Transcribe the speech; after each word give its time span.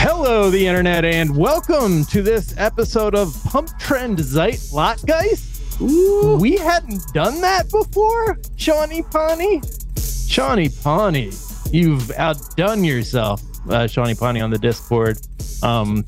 Hello, 0.00 0.48
the 0.48 0.64
internet, 0.64 1.04
and 1.04 1.36
welcome 1.36 2.04
to 2.04 2.22
this 2.22 2.54
episode 2.56 3.16
of 3.16 3.36
Pump 3.44 3.76
Trend 3.80 4.18
Zeit 4.18 4.60
LattGeist. 4.72 5.80
Ooh, 5.80 6.38
we 6.40 6.56
hadn't 6.56 7.02
done 7.12 7.40
that 7.40 7.68
before, 7.68 8.38
Shawnee 8.54 9.02
Pawnee. 9.02 9.60
Shawnee 9.98 10.68
Pawnee, 10.68 11.32
you've 11.72 12.12
outdone 12.12 12.84
yourself, 12.84 13.42
uh, 13.68 13.88
Shawnee 13.88 14.14
Pawnee 14.14 14.40
on 14.40 14.50
the 14.50 14.58
Discord. 14.58 15.18
Um, 15.64 16.04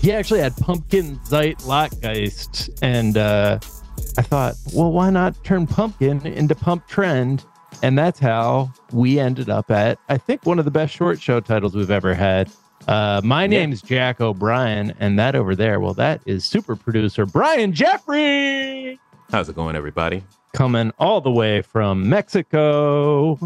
he 0.00 0.10
actually 0.10 0.40
had 0.40 0.56
Pumpkin 0.56 1.22
Zeit 1.26 1.58
LattGeist, 1.58 2.78
and 2.80 3.18
uh, 3.18 3.58
I 4.16 4.22
thought, 4.22 4.54
well, 4.72 4.90
why 4.90 5.10
not 5.10 5.44
turn 5.44 5.66
Pumpkin 5.66 6.26
into 6.26 6.54
Pump 6.54 6.88
Trend? 6.88 7.44
And 7.82 7.98
that's 7.98 8.18
how 8.18 8.72
we 8.90 9.18
ended 9.18 9.50
up 9.50 9.70
at, 9.70 9.98
I 10.08 10.16
think, 10.16 10.46
one 10.46 10.58
of 10.58 10.64
the 10.64 10.70
best 10.70 10.94
short 10.94 11.20
show 11.20 11.40
titles 11.40 11.74
we've 11.74 11.90
ever 11.90 12.14
had. 12.14 12.50
Uh, 12.86 13.20
my 13.24 13.46
name's 13.46 13.80
Jack 13.80 14.20
O'Brien, 14.20 14.94
and 15.00 15.18
that 15.18 15.34
over 15.34 15.56
there, 15.56 15.80
well, 15.80 15.94
that 15.94 16.20
is 16.26 16.44
super 16.44 16.76
producer 16.76 17.24
Bryan 17.24 17.72
Jeffrey 17.72 18.98
How's 19.30 19.48
it 19.48 19.56
going, 19.56 19.74
everybody? 19.74 20.22
coming 20.54 20.92
all 20.98 21.20
the 21.20 21.30
way 21.30 21.60
from 21.60 22.08
Mexico, 22.08 23.38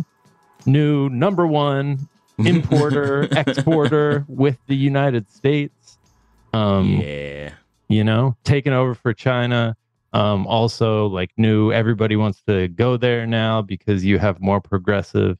new 0.66 1.08
number 1.08 1.46
one 1.46 2.06
importer, 2.38 3.22
exporter 3.32 4.24
with 4.28 4.58
the 4.66 4.76
United 4.76 5.28
States. 5.30 5.98
Um, 6.52 7.00
yeah. 7.02 7.50
you 7.88 8.04
know, 8.04 8.36
taking 8.44 8.72
over 8.72 8.94
for 8.94 9.12
China. 9.12 9.76
Um, 10.12 10.46
also, 10.46 11.06
like 11.06 11.30
new, 11.36 11.72
everybody 11.72 12.16
wants 12.16 12.42
to 12.46 12.68
go 12.68 12.96
there 12.96 13.26
now 13.26 13.60
because 13.60 14.04
you 14.04 14.18
have 14.18 14.40
more 14.40 14.60
progressive 14.60 15.38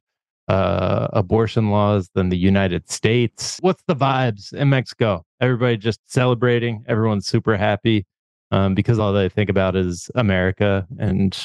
uh, 0.48 1.09
abortion 1.12 1.70
laws 1.70 2.09
than 2.14 2.31
the 2.31 2.38
United 2.38 2.91
States. 2.91 3.59
What's 3.60 3.82
the 3.86 3.94
vibes 3.94 4.53
in 4.53 4.70
Mexico? 4.70 5.25
Everybody 5.41 5.76
just 5.76 6.00
celebrating. 6.06 6.84
Everyone's 6.88 7.26
super 7.26 7.56
happy 7.56 8.06
um, 8.50 8.75
because 8.75 8.98
all 8.98 9.12
they 9.12 9.28
think 9.28 9.50
about 9.50 9.76
is 9.76 10.10
America 10.14 10.86
and 10.98 11.38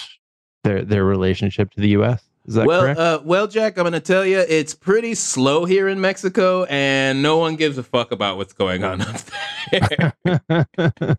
their 0.64 0.84
their 0.84 1.04
relationship 1.04 1.72
to 1.72 1.82
the 1.82 1.90
U.S. 1.90 2.24
Is 2.46 2.56
that 2.56 2.66
well, 2.66 2.82
correct? 2.82 3.00
uh, 3.00 3.22
well, 3.24 3.48
Jack, 3.48 3.78
I'm 3.78 3.84
going 3.84 3.94
to 3.94 4.02
tell 4.02 4.26
you, 4.26 4.40
it's 4.40 4.74
pretty 4.74 5.16
slow 5.16 5.64
here 5.64 5.88
in 5.88 6.02
Mexico, 6.02 6.66
and 6.66 7.22
no 7.22 7.38
one 7.38 7.56
gives 7.56 7.78
a 7.78 7.84
fuck 7.84 8.12
about 8.12 8.36
what's 8.36 8.52
going 8.52 8.84
on 8.84 9.02
up 9.02 9.22
there, 9.72 10.14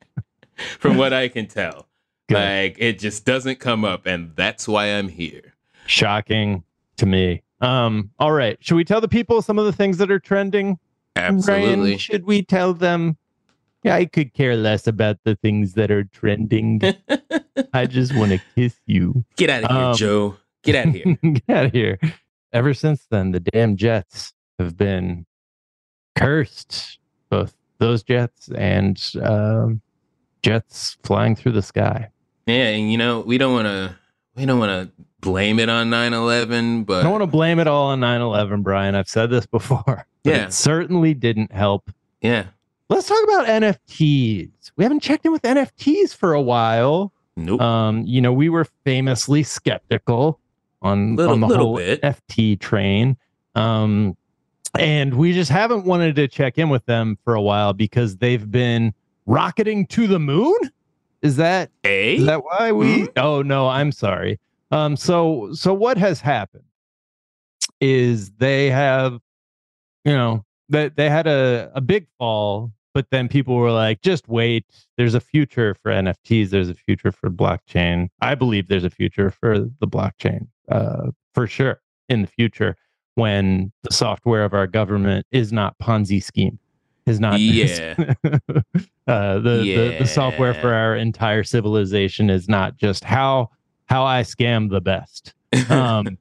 from 0.78 0.98
what 0.98 1.14
I 1.14 1.28
can 1.28 1.46
tell. 1.46 1.88
Good. 2.28 2.34
Like, 2.36 2.76
it 2.78 2.98
just 2.98 3.24
doesn't 3.24 3.58
come 3.58 3.86
up, 3.86 4.04
and 4.04 4.36
that's 4.36 4.68
why 4.68 4.86
I'm 4.86 5.08
here. 5.08 5.54
Shocking 5.86 6.62
to 6.98 7.06
me. 7.06 7.42
Um, 7.64 8.10
all 8.18 8.32
right. 8.32 8.56
Should 8.60 8.74
we 8.76 8.84
tell 8.84 9.00
the 9.00 9.08
people 9.08 9.42
some 9.42 9.58
of 9.58 9.64
the 9.64 9.72
things 9.72 9.98
that 9.98 10.10
are 10.10 10.18
trending? 10.20 10.78
Absolutely. 11.16 11.76
Bryan, 11.76 11.98
should 11.98 12.24
we 12.26 12.42
tell 12.42 12.74
them? 12.74 13.16
Yeah, 13.82 13.94
I 13.96 14.04
could 14.06 14.32
care 14.34 14.56
less 14.56 14.86
about 14.86 15.18
the 15.24 15.36
things 15.36 15.74
that 15.74 15.90
are 15.90 16.04
trending. 16.04 16.80
I 17.74 17.86
just 17.86 18.14
want 18.16 18.32
to 18.32 18.40
kiss 18.54 18.76
you. 18.86 19.24
Get 19.36 19.50
out 19.50 19.64
of 19.64 19.70
here, 19.70 19.84
Um, 19.86 19.94
Joe. 19.96 20.36
Get 20.62 20.74
out 20.76 20.86
of 20.88 20.94
here. 20.94 21.18
Get 21.22 21.50
out 21.56 21.64
of 21.66 21.72
here. 21.72 21.98
Ever 22.52 22.72
since 22.74 23.06
then, 23.10 23.32
the 23.32 23.40
damn 23.40 23.76
jets 23.76 24.32
have 24.58 24.76
been 24.76 25.26
cursed. 26.16 26.98
Both 27.30 27.54
those 27.78 28.02
jets 28.02 28.48
and 28.56 29.00
um, 29.22 29.80
jets 30.42 30.96
flying 31.02 31.34
through 31.36 31.52
the 31.52 31.62
sky. 31.62 32.08
yeah, 32.46 32.68
and 32.68 32.90
you 32.90 32.98
know, 32.98 33.20
we 33.20 33.38
don't 33.38 33.52
want 33.52 33.66
to, 33.66 33.96
we 34.36 34.46
don't 34.46 34.58
want 34.58 34.70
to 34.96 35.04
blame 35.24 35.58
it 35.58 35.68
on 35.68 35.90
9/11, 35.90 36.86
but 36.86 37.00
I 37.00 37.02
don't 37.02 37.12
want 37.12 37.22
to 37.22 37.26
blame 37.26 37.58
it 37.58 37.66
all 37.66 37.86
on 37.86 38.00
9 38.00 38.20
11, 38.20 38.62
Bryan. 38.62 38.94
I've 38.94 39.08
said 39.08 39.30
this 39.30 39.46
before. 39.46 40.06
Yeah. 40.26 40.46
It 40.46 40.54
certainly 40.54 41.12
didn't 41.12 41.52
help. 41.52 41.90
yeah, 42.22 42.46
Let's 42.88 43.06
talk 43.08 43.22
about 43.24 43.44
NFTs. 43.46 44.48
We 44.74 44.82
haven't 44.84 45.00
checked 45.00 45.26
in 45.26 45.32
with 45.32 45.42
NFTs 45.42 46.14
for 46.16 46.32
a 46.32 46.40
while. 46.40 47.12
nope. 47.36 47.60
Um, 47.60 48.04
you 48.06 48.22
know, 48.22 48.32
we 48.32 48.48
were 48.48 48.64
famously 48.84 49.42
skeptical 49.42 50.40
on, 50.80 51.16
Little- 51.16 51.34
on 51.34 51.40
the 51.40 51.46
little 51.46 51.66
whole 51.66 51.76
bit. 51.76 52.00
FT 52.00 52.58
train. 52.58 53.18
Um, 53.54 54.16
and 54.78 55.12
we 55.14 55.34
just 55.34 55.50
haven't 55.50 55.84
wanted 55.84 56.16
to 56.16 56.26
check 56.26 56.56
in 56.56 56.70
with 56.70 56.86
them 56.86 57.18
for 57.24 57.34
a 57.34 57.42
while 57.42 57.74
because 57.74 58.16
they've 58.16 58.50
been 58.50 58.94
rocketing 59.26 59.86
to 59.88 60.06
the 60.06 60.18
moon. 60.18 60.56
Is 61.20 61.36
that 61.36 61.70
A? 61.84 62.16
is 62.16 62.24
that 62.24 62.42
why 62.44 62.72
we? 62.72 63.00
Hmm? 63.02 63.06
Oh 63.18 63.42
no, 63.42 63.68
I'm 63.68 63.92
sorry. 63.92 64.40
Um, 64.70 64.96
so 64.96 65.50
so 65.52 65.72
what 65.74 65.98
has 65.98 66.20
happened 66.20 66.64
is 67.80 68.30
they 68.32 68.70
have, 68.70 69.20
you 70.04 70.12
know, 70.12 70.44
that 70.68 70.96
they 70.96 71.10
had 71.10 71.26
a 71.26 71.70
a 71.74 71.80
big 71.80 72.06
fall, 72.18 72.72
but 72.92 73.06
then 73.10 73.28
people 73.28 73.56
were 73.56 73.72
like, 73.72 74.00
just 74.02 74.28
wait. 74.28 74.64
There's 74.96 75.14
a 75.14 75.20
future 75.20 75.74
for 75.82 75.92
NFTs. 75.92 76.50
There's 76.50 76.68
a 76.68 76.74
future 76.74 77.12
for 77.12 77.30
blockchain. 77.30 78.08
I 78.20 78.34
believe 78.34 78.68
there's 78.68 78.84
a 78.84 78.90
future 78.90 79.30
for 79.30 79.58
the 79.58 79.86
blockchain, 79.86 80.48
uh, 80.70 81.10
for 81.34 81.46
sure 81.46 81.80
in 82.08 82.22
the 82.22 82.28
future 82.28 82.76
when 83.14 83.72
the 83.82 83.92
software 83.92 84.44
of 84.44 84.54
our 84.54 84.66
government 84.66 85.26
is 85.30 85.52
not 85.52 85.78
Ponzi 85.78 86.22
scheme. 86.22 86.58
Is 87.06 87.20
not 87.20 87.38
Yeah. 87.40 87.94
uh, 89.06 89.38
the, 89.38 89.40
the 89.40 89.96
the 90.00 90.06
software 90.06 90.54
for 90.54 90.72
our 90.72 90.96
entire 90.96 91.44
civilization 91.44 92.30
is 92.30 92.48
not 92.48 92.76
just 92.76 93.04
how 93.04 93.50
how 93.86 94.04
I 94.04 94.22
scam 94.22 94.70
the 94.70 94.80
best. 94.80 95.34
Um, 95.70 96.18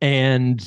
and 0.00 0.66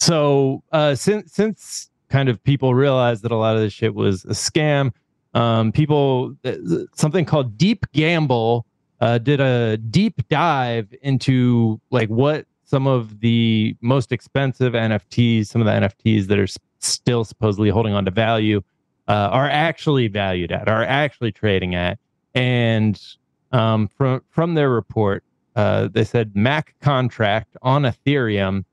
so 0.00 0.62
uh, 0.72 0.94
since 0.94 1.32
since 1.32 1.90
kind 2.08 2.28
of 2.30 2.42
people 2.42 2.74
realized 2.74 3.22
that 3.22 3.32
a 3.32 3.36
lot 3.36 3.54
of 3.54 3.60
this 3.60 3.72
shit 3.72 3.94
was 3.94 4.24
a 4.24 4.28
scam, 4.28 4.92
Um, 5.34 5.72
people, 5.72 6.34
uh, 6.44 6.54
something 6.94 7.24
called 7.26 7.58
dappGambl 7.58 8.62
uh, 9.00 9.18
did 9.18 9.40
a 9.40 9.76
deep 9.76 10.26
dive 10.28 10.92
into 11.02 11.78
like 11.90 12.08
what 12.08 12.46
some 12.64 12.86
of 12.86 13.20
the 13.20 13.76
most 13.82 14.10
expensive 14.10 14.72
NFTs, 14.72 15.46
some 15.46 15.60
of 15.60 15.66
the 15.66 15.72
NFTs 15.72 16.26
that 16.28 16.38
are 16.38 16.44
s- 16.44 16.58
still 16.78 17.24
supposedly 17.24 17.68
holding 17.70 17.92
on 17.92 18.04
to 18.06 18.10
value, 18.10 18.62
uh, 19.06 19.28
are 19.30 19.48
actually 19.48 20.08
valued 20.08 20.50
at, 20.50 20.68
are 20.68 20.82
actually 20.84 21.32
trading 21.32 21.74
at. 21.74 21.98
And 22.34 23.00
um, 23.52 23.88
from 23.88 24.22
from 24.30 24.54
their 24.54 24.70
report, 24.70 25.24
uh, 25.56 25.88
they 25.88 26.04
said 26.04 26.36
Mac 26.36 26.74
contract 26.80 27.56
on 27.62 27.82
Ethereum 27.82 28.64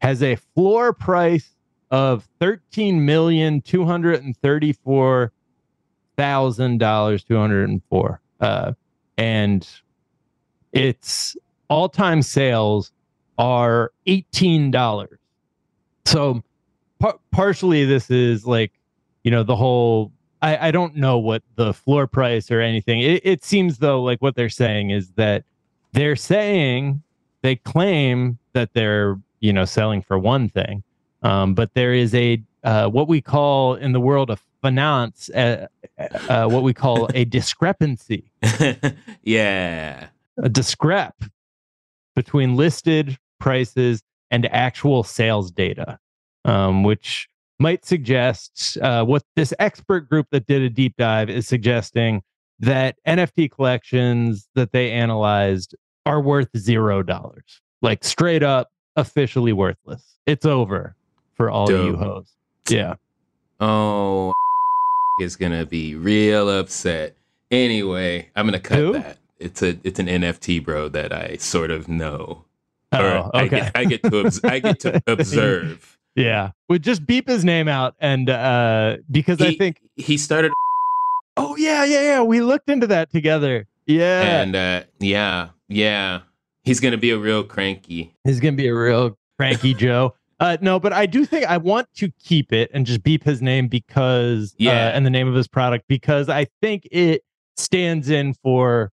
has 0.00 0.22
a 0.22 0.36
floor 0.54 0.92
price 0.92 1.54
of 1.90 2.28
thirteen 2.40 3.04
million 3.04 3.60
two 3.60 3.84
hundred 3.84 4.22
and 4.22 4.36
thirty 4.38 4.72
four 4.72 5.32
thousand 6.16 6.78
dollars, 6.78 7.24
two 7.24 7.36
hundred 7.36 7.68
and 7.68 7.82
four, 7.88 8.20
uh, 8.40 8.72
and 9.16 9.68
its 10.72 11.36
all 11.68 11.88
time 11.88 12.20
sales 12.20 12.92
are 13.38 13.92
eighteen 14.06 14.70
dollars. 14.70 15.18
So 16.04 16.42
par- 16.98 17.18
partially 17.30 17.84
this 17.84 18.10
is 18.10 18.46
like 18.46 18.72
you 19.22 19.30
know 19.30 19.42
the 19.42 19.56
whole 19.56 20.12
I, 20.42 20.68
I 20.68 20.70
don't 20.72 20.96
know 20.96 21.18
what 21.18 21.42
the 21.56 21.72
floor 21.72 22.06
price 22.06 22.50
or 22.50 22.60
anything. 22.60 23.00
It, 23.00 23.24
it 23.24 23.44
seems 23.44 23.78
though 23.78 24.02
like 24.02 24.20
what 24.20 24.36
they're 24.36 24.50
saying 24.50 24.90
is 24.90 25.12
that 25.12 25.44
they're 25.94 26.16
saying 26.16 27.02
they 27.42 27.56
claim 27.56 28.38
that 28.52 28.74
they're 28.74 29.18
you 29.40 29.52
know 29.52 29.64
selling 29.64 30.02
for 30.02 30.18
one 30.18 30.48
thing, 30.48 30.82
um, 31.22 31.54
but 31.54 31.72
there 31.74 31.94
is 31.94 32.14
a 32.14 32.42
uh, 32.64 32.88
what 32.88 33.08
we 33.08 33.20
call 33.20 33.74
in 33.74 33.92
the 33.92 34.00
world 34.00 34.30
of 34.30 34.42
finance 34.60 35.30
uh, 35.30 35.66
uh, 36.28 36.46
what 36.46 36.62
we 36.62 36.74
call 36.74 37.08
a 37.14 37.24
discrepancy, 37.38 38.30
yeah. 39.22 40.08
a 40.38 40.48
discrep 40.48 41.12
between 42.16 42.56
listed 42.56 43.18
prices 43.38 44.02
and 44.30 44.46
actual 44.46 45.04
sales 45.04 45.50
data, 45.50 45.98
um, 46.44 46.82
which 46.82 47.28
might 47.58 47.84
suggest 47.84 48.78
uh, 48.78 49.04
what 49.04 49.22
this 49.36 49.52
expert 49.58 50.08
group 50.08 50.26
that 50.30 50.46
did 50.46 50.62
a 50.62 50.70
deep 50.70 50.94
dive 50.96 51.30
is 51.30 51.46
suggesting 51.46 52.22
that 52.58 52.96
NFT 53.06 53.50
collections 53.50 54.48
that 54.54 54.72
they 54.72 54.90
analyzed 54.90 55.74
are 56.06 56.20
worth 56.20 56.48
zero 56.56 57.02
dollars, 57.02 57.60
like 57.82 58.04
straight 58.04 58.42
up 58.42 58.70
officially 58.96 59.52
worthless. 59.52 60.02
It's 60.26 60.46
over 60.46 60.94
for 61.34 61.50
all 61.50 61.70
you 61.70 61.96
hoes. 61.96 62.28
Yeah. 62.68 62.94
Oh, 63.60 64.32
is 65.20 65.36
gonna 65.36 65.66
be 65.66 65.94
real 65.94 66.48
upset. 66.50 67.16
Anyway, 67.50 68.28
I'm 68.36 68.46
gonna 68.46 68.60
cut 68.60 68.78
Who? 68.78 68.92
that. 68.94 69.18
It's 69.38 69.62
a 69.62 69.78
it's 69.84 69.98
an 69.98 70.06
NFT, 70.06 70.64
bro, 70.64 70.88
that 70.90 71.12
I 71.12 71.36
sort 71.36 71.70
of 71.70 71.88
know. 71.88 72.44
Oh, 72.92 72.98
Or 72.98 73.36
I 73.36 73.44
okay. 73.44 73.48
get, 73.60 73.72
I 73.74 73.84
get 73.84 74.02
to 74.04 74.20
obs- 74.20 74.44
I 74.44 74.58
get 74.60 74.80
to 74.80 75.02
observe. 75.06 75.98
yeah. 76.14 76.50
Would 76.68 76.82
just 76.82 77.04
beep 77.06 77.28
his 77.28 77.44
name 77.44 77.66
out 77.68 77.94
and 78.00 78.30
uh 78.30 78.98
because 79.10 79.40
I 79.40 79.54
think 79.54 79.80
he 79.96 80.16
started 80.16 80.52
oh 81.36 81.56
yeah, 81.56 81.84
yeah, 81.84 82.02
yeah. 82.02 82.22
We 82.22 82.40
looked 82.40 82.70
into 82.70 82.86
that 82.88 83.10
together. 83.10 83.66
Yeah. 83.86 84.40
and 84.42 84.56
uh 84.56 84.82
yeah, 85.00 85.48
yeah. 85.68 86.20
He's 86.62 86.80
gonna 86.80 86.96
be 86.98 87.10
a 87.10 87.18
real 87.18 87.44
cranky. 87.44 88.14
He's 88.24 88.40
gonna 88.40 88.56
be 88.56 88.68
a 88.68 88.74
real 88.74 89.18
cranky 89.38 89.74
Joe. 89.78 90.14
Uh, 90.40 90.56
no, 90.60 90.80
but 90.80 90.92
I 90.92 91.06
do 91.06 91.24
think 91.24 91.46
I 91.46 91.56
want 91.58 91.86
to 91.96 92.10
keep 92.22 92.52
it 92.52 92.70
and 92.74 92.84
just 92.84 93.02
beep 93.04 93.22
his 93.22 93.40
name 93.40 93.68
because 93.68 94.54
Yeah. 94.58 94.72
uh, 94.72 94.90
and 94.90 95.06
the 95.06 95.10
name 95.10 95.28
of 95.28 95.34
his 95.34 95.46
product 95.46 95.84
because 95.88 96.28
I 96.28 96.46
think 96.60 96.88
it 96.90 97.22
stands 97.56 98.10
in 98.10 98.34
for 98.34 98.90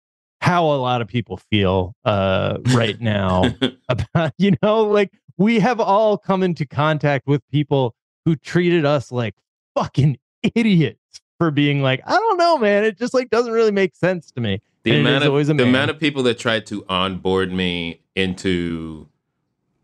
how 0.42 0.64
a 0.66 0.78
lot 0.78 1.02
of 1.02 1.08
people 1.08 1.38
feel 1.38 1.94
uh, 2.06 2.58
right 2.74 3.00
now 3.02 3.44
about 3.90 4.32
you 4.38 4.56
know 4.64 4.84
like 4.84 5.12
we 5.38 5.60
have 5.60 5.80
all 5.80 6.18
come 6.18 6.42
into 6.44 6.66
contact 6.66 7.28
with 7.28 7.42
people 7.52 7.96
who 8.24 8.36
treated 8.36 8.86
us 8.86 9.12
like 9.12 9.36
fucking 9.76 10.18
idiots 10.56 11.00
for 11.38 11.52
being 11.52 11.82
like 11.82 12.02
I 12.06 12.12
don't 12.12 12.38
know 12.38 12.58
man 12.58 12.86
it 12.86 12.98
just 12.98 13.14
like 13.14 13.30
doesn't 13.30 13.52
really 13.52 13.72
make 13.72 13.96
sense 13.96 14.32
to 14.32 14.42
me. 14.42 14.62
The 14.86 14.92
And 14.92 15.02
amount 15.02 15.24
of 15.26 15.48
the 15.48 15.54
man. 15.56 15.68
amount 15.68 15.92
of 15.92 16.00
people 16.00 16.24
that 16.24 16.40
tried 16.40 16.66
to 16.68 16.86
onboard 16.88 17.52
me 17.52 18.00
into 18.16 19.08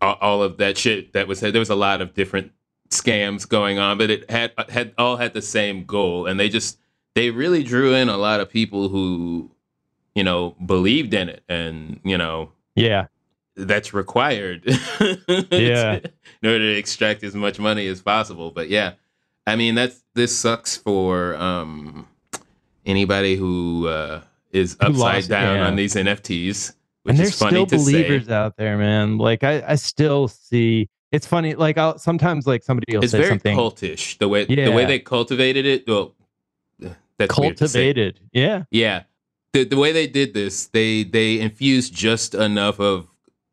all, 0.01 0.17
all 0.21 0.43
of 0.43 0.57
that 0.57 0.77
shit 0.77 1.11
that 1.13 1.27
was 1.27 1.41
there 1.41 1.51
was 1.53 1.69
a 1.69 1.75
lot 1.75 2.01
of 2.01 2.13
different 2.13 2.51
scams 2.89 3.47
going 3.47 3.79
on 3.79 3.97
but 3.97 4.09
it 4.09 4.29
had 4.29 4.51
had 4.69 4.93
all 4.97 5.17
had 5.17 5.33
the 5.33 5.41
same 5.41 5.85
goal 5.85 6.25
and 6.27 6.39
they 6.39 6.49
just 6.49 6.77
they 7.15 7.29
really 7.31 7.63
drew 7.63 7.93
in 7.93 8.09
a 8.09 8.17
lot 8.17 8.39
of 8.39 8.49
people 8.49 8.89
who 8.89 9.49
you 10.15 10.23
know 10.23 10.55
believed 10.65 11.13
in 11.13 11.29
it 11.29 11.41
and 11.49 11.99
you 12.03 12.17
know 12.17 12.51
yeah 12.75 13.07
that's 13.55 13.93
required 13.93 14.63
Yeah. 15.51 15.99
in 16.41 16.49
order 16.49 16.59
to 16.59 16.75
extract 16.77 17.23
as 17.23 17.33
much 17.35 17.59
money 17.59 17.87
as 17.87 18.01
possible 18.01 18.51
but 18.51 18.69
yeah 18.69 18.93
i 19.47 19.55
mean 19.55 19.75
that's 19.75 20.03
this 20.13 20.37
sucks 20.37 20.75
for 20.77 21.35
um 21.35 22.07
anybody 22.85 23.35
who 23.35 23.87
uh 23.87 24.21
is 24.53 24.75
upside 24.79 24.95
lost- 24.95 25.29
down 25.29 25.57
yeah. 25.57 25.67
on 25.67 25.75
these 25.75 25.95
nfts 25.95 26.73
which 27.03 27.11
and 27.11 27.19
there's 27.19 27.29
is 27.29 27.39
funny 27.39 27.51
still 27.51 27.65
to 27.65 27.77
believers 27.77 28.27
say 28.27 28.33
out 28.33 28.57
there, 28.57 28.77
man. 28.77 29.17
Like 29.17 29.43
I, 29.43 29.63
I 29.67 29.75
still 29.75 30.27
see. 30.27 30.87
It's 31.11 31.25
funny. 31.25 31.55
Like 31.55 31.77
I'll 31.79 31.97
sometimes 31.97 32.45
like 32.45 32.61
somebody 32.63 32.95
will 32.95 33.03
it's 33.03 33.11
say 33.11 33.17
very 33.19 33.29
something 33.31 33.57
cultish 33.57 34.19
the 34.19 34.27
way 34.27 34.45
the 34.45 34.71
way 34.71 34.85
they 34.85 34.99
cultivated 34.99 35.65
it 35.65 35.87
well 35.87 36.13
that's 37.17 37.37
weird 37.37 37.57
to 37.57 37.67
say. 37.67 37.85
cultivated. 37.93 38.19
Yeah, 38.31 38.63
Yeah. 38.71 39.03
The 39.53 39.65
the 39.65 39.77
way 39.77 39.91
they 39.91 40.07
did 40.07 40.33
this, 40.33 40.67
they 40.67 41.03
they 41.03 41.39
infused 41.39 41.93
just 41.93 42.35
enough 42.35 42.79
of 42.79 43.07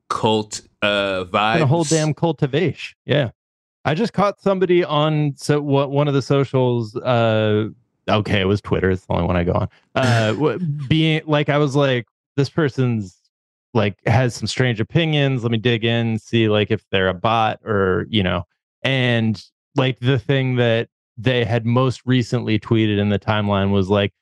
cult 0.09 0.61
uh 0.83 1.25
vibes. 1.25 1.55
and 1.55 1.63
a 1.63 1.67
whole 1.67 1.85
damn 1.85 2.15
cultivation. 2.15 2.97
Yeah, 3.05 3.31
I 3.85 3.95
just 3.95 4.13
caught 4.13 4.41
somebody 4.41 4.85
on 4.85 5.35
so 5.37 5.61
what 5.61 5.91
one 5.91 6.07
of 6.07 6.15
the 6.15 6.23
socials. 6.23 6.95
Uh, 6.95 7.71
okay, 8.09 8.41
it 8.41 8.47
was 8.47 8.61
Twitter. 8.61 8.91
It's 8.91 9.07
the 9.07 9.13
only 9.13 9.27
one 9.27 9.37
I 9.37 9.45
go 9.45 9.53
on. 9.53 9.69
Uh, 9.95 10.59
being 10.89 11.23
like 11.27 11.49
I 11.49 11.59
was 11.59 11.77
like 11.77 12.07
this 12.37 12.51
person's 12.51 13.17
like 13.75 13.97
has 14.07 14.35
some 14.35 14.47
strange 14.47 14.81
opinions. 14.81 15.43
Let 15.43 15.53
me 15.53 15.59
dig 15.59 15.85
in, 15.85 16.19
see 16.19 16.49
like 16.49 16.71
if 16.71 16.85
they're 16.91 17.09
a 17.09 17.15
bot 17.15 17.61
or 17.65 18.07
you 18.09 18.23
know, 18.23 18.45
and 18.83 19.43
like 19.77 19.99
the 20.01 20.19
thing 20.19 20.57
that 20.57 20.89
they 21.17 21.45
had 21.45 21.67
most 21.67 22.03
recently 22.05 22.59
tweeted 22.59 22.99
in 22.99 23.09
the 23.09 23.19
timeline 23.19 23.71
was 23.71 23.89
like 23.89 24.13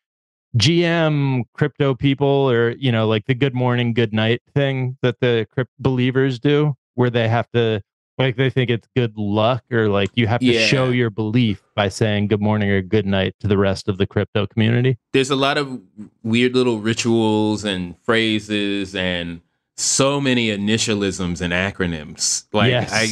GM 0.56 1.44
crypto 1.52 1.94
people 1.94 2.50
or 2.50 2.70
you 2.72 2.90
know 2.90 3.06
like 3.06 3.26
the 3.26 3.34
good 3.34 3.54
morning 3.54 3.92
good 3.92 4.12
night 4.12 4.40
thing 4.54 4.96
that 5.02 5.20
the 5.20 5.46
crypt 5.52 5.70
believers 5.78 6.38
do 6.38 6.74
where 6.94 7.10
they 7.10 7.28
have 7.28 7.50
to 7.52 7.82
like 8.18 8.36
they 8.36 8.50
think 8.50 8.70
it's 8.70 8.88
good 8.96 9.16
luck 9.16 9.62
or 9.70 9.88
like 9.88 10.10
you 10.14 10.26
have 10.26 10.40
to 10.40 10.46
Yeah. 10.46 10.66
show 10.66 10.88
your 10.90 11.10
belief 11.10 11.62
by 11.74 11.88
saying 11.88 12.28
good 12.28 12.40
morning 12.40 12.70
or 12.70 12.80
good 12.82 13.06
night 13.06 13.34
to 13.40 13.48
the 13.48 13.58
rest 13.58 13.88
of 13.88 13.98
the 13.98 14.06
crypto 14.06 14.46
community. 14.46 14.96
There's 15.12 15.30
a 15.30 15.36
lot 15.36 15.58
of 15.58 15.80
weird 16.22 16.54
little 16.54 16.78
rituals 16.80 17.64
and 17.64 17.94
phrases 18.04 18.94
and 18.94 19.40
so 19.76 20.20
many 20.20 20.48
initialisms 20.48 21.40
and 21.42 21.52
acronyms. 21.52 22.46
Like 22.52 22.70
Yes. 22.70 22.90
I 22.92 23.06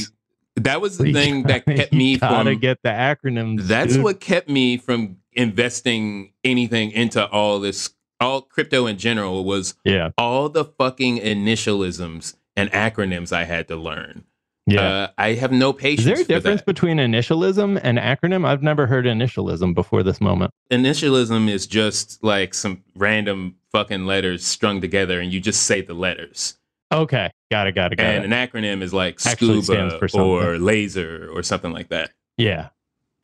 that 0.61 0.81
was 0.81 0.99
the 0.99 1.13
thing 1.13 1.43
that 1.45 1.67
gotta- 1.67 1.77
kept 1.79 1.93
me 1.93 2.17
gotta 2.17 2.51
from 2.53 2.59
get 2.61 2.79
the 2.83 2.89
acronyms. 2.91 3.63
That's 3.67 3.95
dude. 3.95 4.05
what 4.05 4.21
kept 4.21 4.49
me 4.49 4.77
from 4.79 5.17
investing 5.33 6.33
anything 6.45 6.91
into 6.93 7.27
all 7.29 7.59
this 7.61 7.91
all 8.21 8.41
crypto 8.41 8.87
in 8.87 8.97
general 8.97 9.45
was 9.45 9.75
yeah 9.85 10.11
all 10.17 10.49
the 10.49 10.65
fucking 10.65 11.19
initialisms 11.19 12.37
and 12.57 12.71
acronyms 12.73 13.33
I 13.33 13.45
had 13.45 13.69
to 13.69 13.77
learn. 13.77 14.25
Yeah. 14.67 14.81
Uh, 14.81 15.09
I 15.19 15.33
have 15.35 15.53
no 15.53 15.73
patience. 15.73 16.01
Is 16.01 16.07
there 16.07 16.23
a 16.23 16.25
difference 16.25 16.61
that. 16.63 16.67
between 16.67 16.97
initialism 16.97 17.81
and 17.83 17.99
acronym? 17.99 18.47
I've 18.47 18.63
never 18.63 18.87
heard 18.87 19.05
initialism 19.05 19.75
before 19.75 20.03
this 20.03 20.21
moment. 20.21 20.53
Initialism 20.71 21.49
is 21.49 21.67
just 21.67 22.23
like 22.23 22.55
some 22.55 22.83
random 22.97 23.57
fucking 23.73 24.07
letters 24.07 24.45
strung 24.45 24.81
together, 24.81 25.21
and 25.21 25.33
you 25.33 25.41
just 25.41 25.65
say 25.65 25.81
the 25.81 25.95
letters. 25.95 26.57
Okay, 26.93 27.31
got 27.51 27.67
it, 27.67 27.75
got 27.75 27.93
it, 27.93 27.97
got 27.97 28.07
it. 28.07 28.23
and 28.23 28.25
it. 28.25 28.33
an 28.33 28.49
acronym 28.49 28.83
is 28.83 28.95
like 28.95 29.19
Actually 29.27 29.63
scuba 29.63 29.99
or 30.15 30.59
laser 30.59 31.29
or 31.33 31.43
something 31.43 31.73
like 31.73 31.89
that. 31.89 32.11
Yeah. 32.37 32.69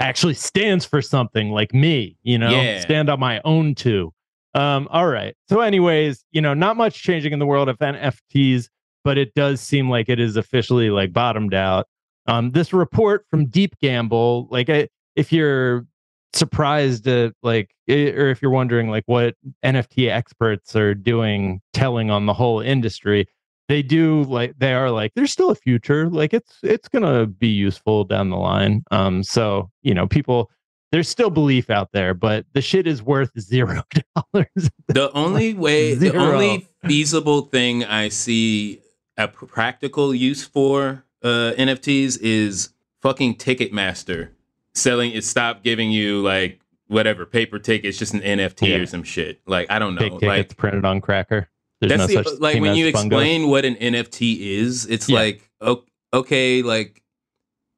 Actually 0.01 0.35
stands 0.35 0.85
for 0.85 1.03
something 1.03 1.51
like 1.51 1.75
me, 1.75 2.17
you 2.23 2.39
know, 2.39 2.51
Yeah. 2.51 2.81
stand 2.81 3.09
on 3.09 3.21
my 3.21 3.41
own 3.45 3.75
too. 3.75 4.13
Um, 4.55 4.89
all 4.91 5.07
right. 5.07 5.37
So, 5.49 5.61
anyways, 5.61 6.25
you 6.33 6.41
know, 6.41 6.55
not 6.55 6.77
much 6.77 7.03
changing 7.03 7.33
in 7.33 7.39
the 7.39 7.47
world 7.47 7.69
of 7.69 7.79
NFTs, 7.79 8.69
but 9.05 9.19
it 9.19 9.35
does 9.35 9.61
seem 9.61 9.89
like 9.91 10.09
it 10.09 10.21
is 10.21 10.37
officially 10.37 10.91
like 10.91 11.13
bottomed 11.13 11.55
out. 11.55 11.87
Um, 12.27 12.51
this 12.53 12.73
report 12.73 13.25
from 13.31 13.47
dappGambl, 13.47 14.51
like 14.51 14.69
I, 14.71 14.89
if 15.17 15.33
you're 15.33 15.87
surprised 16.33 17.09
at 17.09 17.33
like 17.43 17.75
i- 17.89 18.13
or 18.13 18.29
if 18.31 18.41
you're 18.41 18.51
wondering 18.53 18.89
like 18.89 19.03
what 19.07 19.35
NFT 19.65 20.09
experts 20.09 20.77
are 20.77 20.95
doing 20.95 21.61
telling 21.73 22.11
on 22.11 22.27
the 22.27 22.35
whole 22.35 22.61
industry, 22.61 23.27
they 23.69 23.83
do 23.83 24.23
like 24.25 24.55
they 24.59 24.73
are 24.75 24.91
like 24.91 25.13
there's 25.15 25.33
still 25.33 25.51
a 25.51 25.55
future 25.55 26.09
like 26.09 26.33
it's 26.35 26.59
it's 26.63 26.89
gonna 26.89 27.27
be 27.27 27.49
useful 27.49 28.03
down 28.05 28.29
the 28.31 28.37
line 28.37 28.83
um 28.91 29.23
so 29.23 29.71
you 29.83 29.95
know 29.95 30.07
people 30.09 30.51
there's 30.93 31.09
still 31.09 31.31
belief 31.31 31.71
out 31.71 31.91
there, 31.93 32.15
but 32.15 32.47
the 32.53 32.61
shit 32.61 32.85
is 32.89 33.01
worth 33.01 33.31
zero 33.41 33.81
dollars. 34.17 34.71
The 34.89 35.09
only 35.13 35.55
way, 35.55 35.95
the 35.95 36.11
only 36.33 36.69
feasible 36.89 37.43
thing 37.43 37.85
I 37.85 38.09
see 38.09 38.81
a 39.17 39.29
practical 39.29 40.15
use 40.15 40.45
for 40.45 41.05
uh, 41.23 41.53
NFTs 41.59 42.19
is 42.21 42.71
fucking 43.03 43.37
Ticketmaster 43.37 44.31
selling 44.75 45.13
it. 45.13 45.25
Stop 45.25 45.63
giving 45.63 45.91
you 45.91 46.23
like 46.23 46.61
whatever 46.87 47.25
paper 47.27 47.59
tickets, 47.59 47.99
just 47.99 48.15
an 48.15 48.21
NFT 48.21 48.69
Yeah. 48.69 48.77
or 48.77 48.87
some 48.87 49.03
shit. 49.03 49.41
Like 49.47 49.71
I 49.71 49.79
don't 49.79 49.95
know, 49.95 50.01
Big 50.01 50.13
tickets 50.13 50.51
like. 50.51 50.57
printed 50.57 50.85
on 50.85 51.01
cracker. 51.01 51.49
There's 51.81 51.91
That's 51.97 52.13
no 52.13 52.23
the, 52.23 52.29
such 52.31 52.41
like 52.41 52.61
when 52.61 52.75
you 52.75 52.87
explain 52.87 53.49
what 53.49 53.65
an 53.65 53.75
NFT 53.77 54.39
is, 54.41 54.87
it's 54.87 55.09
Yeah. 55.09 55.19
like 55.19 55.51
o- 55.61 55.85
okay, 56.13 56.63
like 56.63 57.03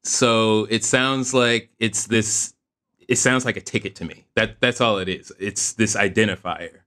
so 0.04 0.66
it 0.70 0.84
sounds 0.84 1.32
like 1.34 1.70
it's 1.78 2.06
this. 2.06 2.54
It 3.08 3.16
sounds 3.16 3.44
like 3.44 3.56
a 3.56 3.60
ticket 3.60 3.94
to 3.96 4.04
me. 4.04 4.24
That 4.36 4.60
that's 4.60 4.80
all 4.80 4.98
it 4.98 5.08
is. 5.08 5.32
It's 5.38 5.74
this 5.74 5.94
identifier, 5.96 6.78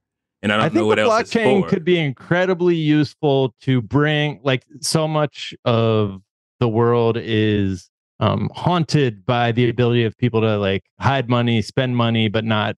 and 0.42 0.52
I 0.52 0.56
don't 0.56 0.64
I 0.64 0.68
know 0.68 0.74
think 0.74 0.86
what 0.86 0.98
else 0.98 1.30
blockchain 1.32 1.68
could 1.68 1.84
be 1.84 1.98
incredibly 1.98 2.76
useful 2.76 3.54
to 3.62 3.80
bring 3.80 4.40
like 4.42 4.64
so 4.80 5.08
much 5.08 5.54
of 5.64 6.20
the 6.60 6.68
world 6.68 7.16
is 7.18 7.90
um, 8.18 8.50
haunted 8.54 9.26
by 9.26 9.52
the 9.52 9.68
ability 9.68 10.04
of 10.04 10.16
people 10.16 10.40
to 10.40 10.58
like 10.58 10.84
hide 11.00 11.28
money, 11.28 11.60
spend 11.60 11.96
money, 11.96 12.28
but 12.28 12.44
not 12.44 12.76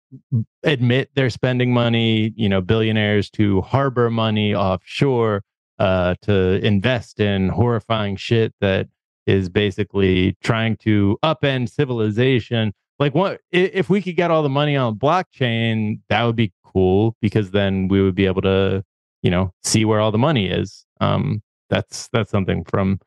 admit 0.65 1.11
they're 1.15 1.31
spending 1.31 1.73
money. 1.73 2.33
You 2.37 2.49
know, 2.49 2.61
billionaires 2.61 3.31
to 3.31 3.61
harbor 3.62 4.11
money 4.11 4.55
offshore, 4.55 5.43
uh, 5.79 6.17
to 6.23 6.65
invest 6.65 7.21
in 7.21 7.50
horrifying 7.50 8.17
shit 8.17 8.53
that 8.61 8.88
is 9.27 9.49
basically 9.49 10.37
trying 10.43 10.77
to 10.79 11.19
upend 11.23 11.71
civilization. 11.71 12.73
Like, 12.99 13.14
what 13.14 13.40
if 13.52 13.88
we 13.88 14.02
could 14.02 14.17
get 14.17 14.31
all 14.31 14.43
the 14.43 14.49
money 14.49 14.76
on 14.76 14.97
blockchain? 14.97 16.00
That 16.09 16.25
would 16.25 16.37
be 16.37 16.52
cool 16.64 17.17
because 17.21 17.52
then 17.52 17.88
we 17.88 18.02
would 18.02 18.14
be 18.14 18.26
able 18.26 18.43
to, 18.43 18.85
you 19.23 19.31
know, 19.31 19.52
see 19.62 19.85
where 19.85 20.00
all 20.00 20.11
the 20.11 20.19
money 20.19 20.49
is. 20.49 20.85
Um, 21.00 21.43
that's 21.71 22.09
that's 22.12 22.31
something 22.31 22.64
from 22.64 23.00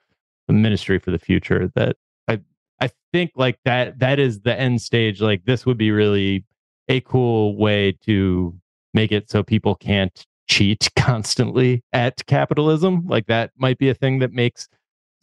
the 0.47 0.53
Ministry 0.53 0.99
for 0.99 1.11
the 1.11 1.19
Future 1.19 1.71
that 1.75 1.97
I 2.27 2.39
I 2.79 2.89
think 3.11 3.31
like 3.35 3.59
that 3.65 3.99
that 3.99 4.19
is 4.19 4.41
the 4.41 4.57
end 4.57 4.81
stage. 4.81 5.21
Like 5.21 5.45
this 5.45 5.65
would 5.65 5.77
be 5.77 5.91
really 5.91 6.45
a 6.87 7.01
cool 7.01 7.57
way 7.57 7.93
to 8.05 8.57
make 8.93 9.11
it 9.11 9.29
so 9.29 9.43
people 9.43 9.75
can't 9.75 10.25
cheat 10.47 10.89
constantly 10.95 11.83
at 11.93 12.25
capitalism. 12.27 13.05
Like 13.07 13.27
that 13.27 13.51
might 13.57 13.77
be 13.77 13.89
a 13.89 13.93
thing 13.93 14.19
that 14.19 14.31
makes 14.31 14.67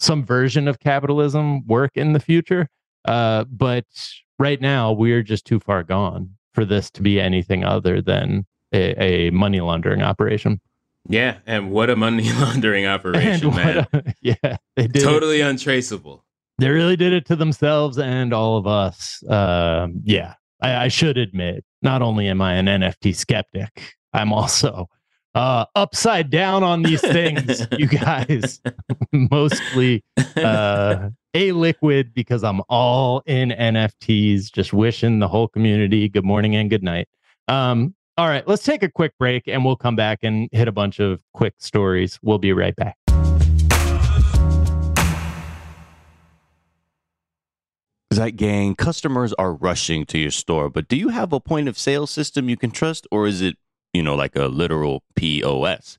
some 0.00 0.24
version 0.24 0.68
of 0.68 0.78
capitalism 0.78 1.66
work 1.66 1.92
in 1.94 2.12
the 2.12 2.20
future. 2.20 2.68
Uh, 3.04 3.44
but 3.44 3.84
right 4.38 4.60
now, 4.60 4.92
we're 4.92 5.22
just 5.22 5.44
too 5.44 5.60
far 5.60 5.82
gone 5.82 6.34
for 6.52 6.64
this 6.64 6.90
to 6.92 7.02
be 7.02 7.20
anything 7.20 7.64
other 7.64 8.00
than 8.02 8.46
a, 8.72 9.02
a 9.02 9.30
money 9.30 9.60
laundering 9.60 10.02
operation. 10.02 10.60
Yeah, 11.08 11.38
and 11.46 11.70
what 11.70 11.90
a 11.90 11.96
money 11.96 12.30
laundering 12.40 12.86
operation, 12.86 13.54
man! 13.54 13.86
a- 13.92 14.14
yeah, 14.22 14.34
they 14.76 14.86
did. 14.86 14.96
it. 14.96 15.04
totally 15.04 15.40
untraceable. 15.40 16.24
They 16.58 16.68
really 16.70 16.96
did 16.96 17.12
it 17.12 17.24
to 17.26 17.36
themselves 17.36 17.98
and 17.98 18.32
all 18.34 18.56
of 18.56 18.66
us. 18.66 19.22
Um, 19.28 20.00
yeah, 20.04 20.34
I, 20.60 20.84
I 20.84 20.88
should 20.88 21.16
admit, 21.16 21.64
not 21.82 22.02
only 22.02 22.26
am 22.28 22.42
I 22.42 22.54
an 22.54 22.66
NFT 22.66 23.14
skeptic, 23.14 23.94
I'm 24.12 24.32
also 24.32 24.88
uh, 25.34 25.66
upside 25.76 26.30
down 26.30 26.64
on 26.64 26.82
these 26.82 27.00
things, 27.00 27.66
you 27.78 27.86
guys. 27.86 28.60
Mostly 29.12 30.02
uh, 30.36 31.10
a 31.34 31.52
liquid 31.52 32.14
because 32.14 32.42
I'm 32.44 32.60
all 32.68 33.22
in 33.26 33.50
NFTs. 33.50 34.52
Just 34.52 34.72
wishing 34.72 35.18
the 35.18 35.28
whole 35.28 35.48
community 35.48 36.08
good 36.08 36.24
morning 36.24 36.56
and 36.56 36.70
good 36.70 36.82
night. 36.82 37.08
Um, 37.48 37.94
all 38.16 38.28
right, 38.28 38.46
let's 38.48 38.64
take 38.64 38.82
a 38.82 38.88
quick 38.88 39.12
break 39.18 39.44
and 39.46 39.64
we'll 39.64 39.76
come 39.76 39.94
back 39.94 40.20
and 40.22 40.48
hit 40.52 40.66
a 40.66 40.72
bunch 40.72 40.98
of 40.98 41.22
quick 41.34 41.54
stories. 41.58 42.18
We'll 42.22 42.38
be 42.38 42.52
right 42.52 42.74
back. 42.74 42.96
Zeit 48.12 48.34
Gang, 48.34 48.74
customers 48.74 49.32
are 49.34 49.52
rushing 49.52 50.04
to 50.06 50.18
your 50.18 50.32
store, 50.32 50.68
but 50.68 50.88
do 50.88 50.96
you 50.96 51.10
have 51.10 51.32
a 51.32 51.38
point 51.38 51.68
of 51.68 51.78
sale 51.78 52.08
system 52.08 52.48
you 52.48 52.56
can 52.56 52.72
trust, 52.72 53.06
or 53.12 53.28
is 53.28 53.40
it, 53.40 53.56
you 53.92 54.02
know, 54.02 54.16
like 54.16 54.34
a 54.34 54.46
literal 54.46 55.04
POS? 55.14 55.98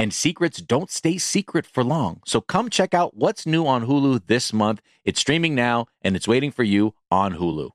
and 0.00 0.14
secrets 0.14 0.62
don't 0.62 0.90
stay 0.90 1.18
secret 1.18 1.66
for 1.66 1.84
long. 1.84 2.22
So 2.24 2.40
come 2.40 2.70
check 2.70 2.94
out 2.94 3.18
what's 3.18 3.44
new 3.44 3.66
on 3.66 3.86
Hulu 3.86 4.22
this 4.28 4.50
month. 4.50 4.80
It's 5.04 5.20
streaming 5.20 5.54
now 5.54 5.88
and 6.00 6.16
it's 6.16 6.26
waiting 6.26 6.50
for 6.50 6.62
you 6.62 6.94
on 7.10 7.34
Hulu. 7.34 7.68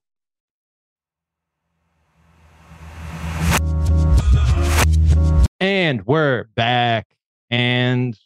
And 5.59 6.05
we're 6.07 6.45
back. 6.55 7.15
And 7.51 8.17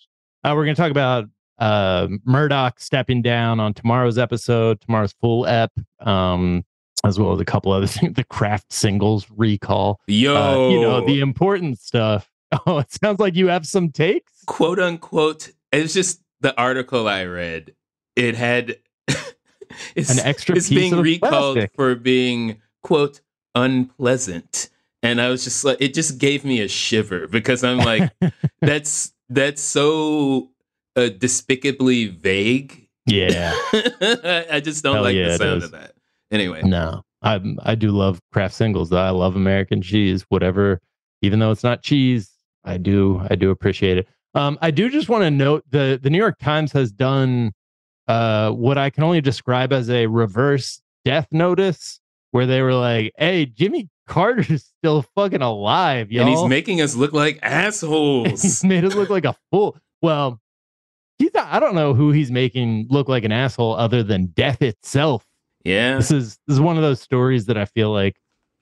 uh, 0.45 0.53
we're 0.55 0.63
going 0.63 0.75
to 0.75 0.81
talk 0.81 0.91
about 0.91 1.25
uh, 1.57 2.07
Murdoch 2.23 2.79
stepping 2.79 3.21
down 3.21 3.59
on 3.59 3.73
tomorrow's 3.73 4.17
episode, 4.17 4.79
tomorrow's 4.79 5.13
full 5.19 5.45
ep, 5.45 5.73
um, 5.99 6.63
as 7.03 7.19
well 7.19 7.33
as 7.33 7.39
a 7.41 7.45
couple 7.45 7.73
other 7.73 7.87
things, 7.87 8.13
the 8.15 8.23
Kraft 8.23 8.71
Singles 8.71 9.27
recall. 9.35 9.99
Yo, 10.07 10.35
Uh, 10.35 10.69
you 10.69 10.79
know, 10.79 11.05
the 11.05 11.19
important 11.19 11.79
stuff. 11.79 12.29
Oh, 12.65 12.79
it 12.79 12.91
sounds 12.91 13.19
like 13.19 13.35
you 13.35 13.47
have 13.47 13.65
some 13.67 13.91
takes. 13.91 14.31
quote 14.47 14.79
unquote. 14.79 15.51
It's 15.71 15.93
just 15.93 16.21
the 16.41 16.59
article 16.59 17.07
I 17.07 17.25
read. 17.25 17.75
It 18.15 18.35
had 18.35 18.77
it's, 19.95 20.09
An 20.09 20.25
extra 20.25 20.55
It's 20.55 20.67
piece 20.69 20.77
being 20.77 21.01
recalled 21.01 21.55
plastic. 21.57 21.75
for 21.75 21.93
being 21.95 22.59
quote 22.81 23.21
unpleasant, 23.55 24.69
and 25.03 25.21
I 25.21 25.29
was 25.29 25.43
just 25.43 25.63
like, 25.63 25.77
it 25.79 25.93
just 25.93 26.17
gave 26.17 26.43
me 26.43 26.61
a 26.61 26.67
shiver 26.67 27.27
because 27.27 27.63
I'm 27.63 27.77
like, 27.77 28.11
that's 28.61 29.13
that's 29.29 29.61
so 29.61 30.49
uh, 30.95 31.09
despicably 31.09 32.07
vague. 32.07 32.87
Yeah. 33.05 33.53
I 34.49 34.61
just 34.63 34.83
don't 34.83 34.95
Hell 34.95 35.03
like 35.03 35.15
yeah, 35.15 35.29
the 35.29 35.37
sound 35.37 35.63
of 35.63 35.71
that. 35.71 35.93
Anyway, 36.31 36.61
No, 36.63 37.03
I 37.21 37.39
I 37.63 37.75
do 37.75 37.91
love 37.91 38.19
Kraft 38.33 38.53
Singles. 38.55 38.89
Though 38.89 38.97
I 38.97 39.09
love 39.11 39.35
American 39.35 39.81
cheese. 39.81 40.25
Whatever, 40.29 40.79
even 41.21 41.39
though 41.39 41.51
it's 41.51 41.63
not 41.63 41.81
cheese, 41.81 42.29
I 42.63 42.77
do 42.77 43.21
I 43.29 43.35
do 43.35 43.49
appreciate 43.51 43.97
it. 43.97 44.07
Um, 44.35 44.57
I 44.61 44.71
do 44.71 44.89
just 44.89 45.09
want 45.09 45.23
to 45.23 45.31
note 45.31 45.63
the 45.69 45.99
the 46.01 46.09
New 46.09 46.17
York 46.17 46.37
Times 46.39 46.71
has 46.73 46.91
done 46.91 47.53
uh 48.07 48.51
what 48.51 48.77
I 48.77 48.89
can 48.89 49.03
only 49.03 49.21
describe 49.21 49.71
as 49.73 49.89
a 49.89 50.07
reverse 50.07 50.81
death 51.05 51.27
notice, 51.31 51.99
where 52.31 52.45
they 52.45 52.61
were 52.61 52.73
like, 52.73 53.11
"Hey, 53.17 53.45
Jimmy 53.45 53.89
Carter's 54.07 54.65
still 54.79 55.03
fucking 55.15 55.41
alive, 55.41 56.11
y'all." 56.11 56.27
and 56.27 56.29
he's 56.35 56.47
making 56.49 56.81
us 56.81 56.95
look 56.95 57.13
like 57.13 57.39
assholes. 57.43 58.41
he's 58.41 58.63
made 58.63 58.83
us 58.85 58.93
look 58.95 59.09
like 59.09 59.25
a 59.25 59.35
fool. 59.51 59.77
Well, 60.01 60.39
he's 61.17 61.33
not, 61.33 61.47
I 61.47 61.59
don't 61.59 61.75
know 61.75 61.93
who 61.93 62.11
he's 62.11 62.31
making 62.31 62.87
look 62.89 63.07
like 63.09 63.23
an 63.23 63.31
asshole 63.31 63.75
other 63.75 64.03
than 64.03 64.27
death 64.27 64.61
itself. 64.61 65.25
yeah, 65.63 65.95
This 65.97 66.11
is 66.11 66.39
this 66.47 66.55
is 66.55 66.61
one 66.61 66.77
of 66.77 66.83
those 66.83 67.01
stories 67.01 67.45
that 67.47 67.57
I 67.57 67.65
feel 67.65 67.91
like 67.91 68.17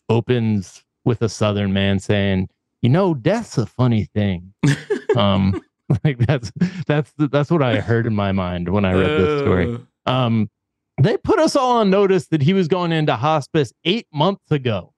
opens 0.10 0.84
with 1.06 1.22
a 1.22 1.30
southern 1.30 1.74
man 1.74 2.00
saying, 2.00 2.50
"You 2.82 2.90
know, 2.90 3.14
death's 3.14 3.58
a 3.58 3.66
funny 3.66 4.06
thing." 4.06 4.54
um, 5.16 5.62
like 6.04 6.18
that's 6.20 6.52
that's 6.86 7.14
that's 7.18 7.50
what 7.50 7.64
I 7.64 7.80
heard 7.80 8.08
in 8.08 8.16
my 8.16 8.32
mind 8.32 8.70
when 8.70 8.86
I 8.86 8.94
read 8.94 9.10
this 9.10 9.42
story. 9.42 9.74
Uh, 10.06 10.12
Um, 10.12 10.50
they 11.02 11.18
put 11.18 11.40
us 11.40 11.56
all 11.56 11.78
on 11.78 11.90
notice 11.90 12.28
that 12.28 12.42
he 12.42 12.54
was 12.54 12.68
going 12.68 12.92
into 12.92 13.16
hospice 13.16 13.72
eight 13.84 14.08
months 14.12 14.52
ago. 14.52 14.94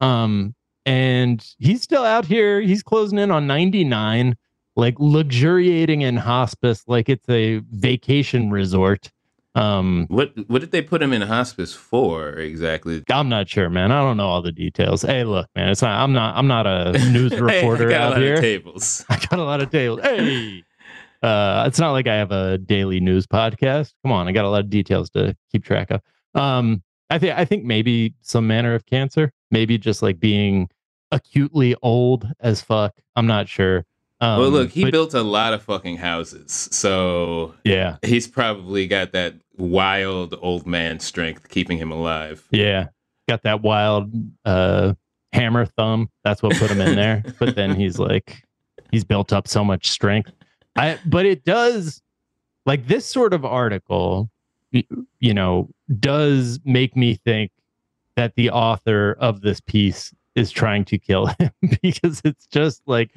Um, 0.00 0.54
and 0.86 1.44
he's 1.58 1.82
still 1.82 2.04
out 2.04 2.24
here. 2.24 2.60
He's 2.60 2.82
closing 2.82 3.18
in 3.18 3.30
on 3.30 3.46
99, 3.46 4.36
like 4.76 4.94
luxuriating 4.98 6.02
in 6.02 6.16
hospice 6.16 6.84
like 6.86 7.08
it's 7.08 7.28
a 7.28 7.58
vacation 7.70 8.50
resort. 8.50 9.10
Um, 9.54 10.06
What 10.08 10.32
what 10.48 10.60
did 10.60 10.72
they 10.72 10.82
put 10.82 11.00
him 11.02 11.12
in 11.12 11.22
hospice 11.22 11.72
for 11.74 12.30
exactly? 12.30 13.02
I'm 13.10 13.28
not 13.28 13.48
sure, 13.48 13.70
man. 13.70 13.92
I 13.92 14.00
don't 14.00 14.16
know 14.16 14.26
all 14.26 14.42
the 14.42 14.50
details. 14.52 15.02
Hey, 15.02 15.22
look, 15.24 15.46
man, 15.54 15.68
it's 15.68 15.82
not. 15.82 16.02
I'm 16.02 16.12
not. 16.12 16.36
I'm 16.36 16.46
not 16.48 16.66
a 16.66 16.92
news 17.12 17.32
Hey, 17.32 17.38
I 17.38 17.40
reporter 17.40 17.88
got 17.88 18.00
a 18.00 18.04
out 18.04 18.10
lot 18.10 18.18
of 18.18 18.24
here. 18.24 18.36
tables. 18.40 19.04
I 19.10 19.16
got 19.16 19.38
a 19.38 19.44
lot 19.44 19.60
of 19.60 19.70
tables. 19.70 20.00
Hey, 20.02 20.64
uh, 21.22 21.64
it's 21.68 21.78
not 21.78 21.92
like 21.92 22.06
I 22.08 22.16
have 22.16 22.32
a 22.32 22.58
daily 22.58 22.98
news 23.00 23.26
podcast. 23.26 23.92
Come 24.02 24.10
on, 24.12 24.26
I 24.28 24.32
got 24.32 24.44
a 24.44 24.48
lot 24.50 24.60
of 24.60 24.70
details 24.70 25.08
to 25.10 25.36
keep 25.52 25.64
track 25.64 25.90
of. 25.90 26.00
Um, 26.34 26.82
I 27.10 27.18
think 27.20 27.38
I 27.38 27.44
think 27.44 27.64
maybe 27.64 28.14
some 28.22 28.46
manner 28.48 28.74
of 28.74 28.86
cancer, 28.86 29.30
maybe 29.52 29.78
just 29.78 30.02
like 30.02 30.18
being 30.18 30.68
acutely 31.12 31.76
old 31.80 32.26
as 32.40 32.60
fuck. 32.60 32.92
I'm 33.14 33.26
not 33.26 33.48
sure. 33.48 33.84
Um, 34.20 34.40
well, 34.40 34.50
look, 34.50 34.70
he 34.70 34.82
but 34.84 34.92
built 34.92 35.14
a 35.14 35.22
lot 35.22 35.52
of 35.52 35.62
fucking 35.62 35.98
houses, 35.98 36.68
so 36.72 37.54
yeah, 37.64 37.96
he's 38.02 38.26
probably 38.26 38.86
got 38.86 39.12
that 39.12 39.34
wild 39.56 40.34
old 40.40 40.66
man 40.66 41.00
strength 41.00 41.48
keeping 41.48 41.78
him 41.78 41.92
alive. 41.92 42.46
yeah, 42.50 42.88
got 43.28 43.42
that 43.42 43.62
wild 43.62 44.12
uh, 44.44 44.94
hammer 45.32 45.66
thumb. 45.66 46.08
That's 46.22 46.42
what 46.42 46.56
put 46.56 46.70
him 46.70 46.80
in 46.80 46.96
there. 46.96 47.22
but 47.38 47.54
then 47.54 47.74
he's 47.74 47.98
like, 47.98 48.42
he's 48.90 49.04
built 49.04 49.32
up 49.32 49.48
so 49.48 49.64
much 49.64 49.90
strength. 49.90 50.32
I, 50.76 50.98
but 51.06 51.26
it 51.26 51.44
does 51.44 52.02
like 52.66 52.86
this 52.86 53.06
sort 53.06 53.32
of 53.32 53.44
article, 53.44 54.30
you 54.72 55.34
know, 55.34 55.68
does 56.00 56.58
make 56.64 56.96
me 56.96 57.14
think 57.14 57.52
that 58.16 58.34
the 58.34 58.50
author 58.50 59.16
of 59.18 59.40
this 59.40 59.60
piece 59.60 60.12
is 60.34 60.50
trying 60.50 60.84
to 60.84 60.98
kill 60.98 61.26
him 61.26 61.50
because 61.82 62.20
it's 62.24 62.46
just 62.46 62.82
like 62.86 63.10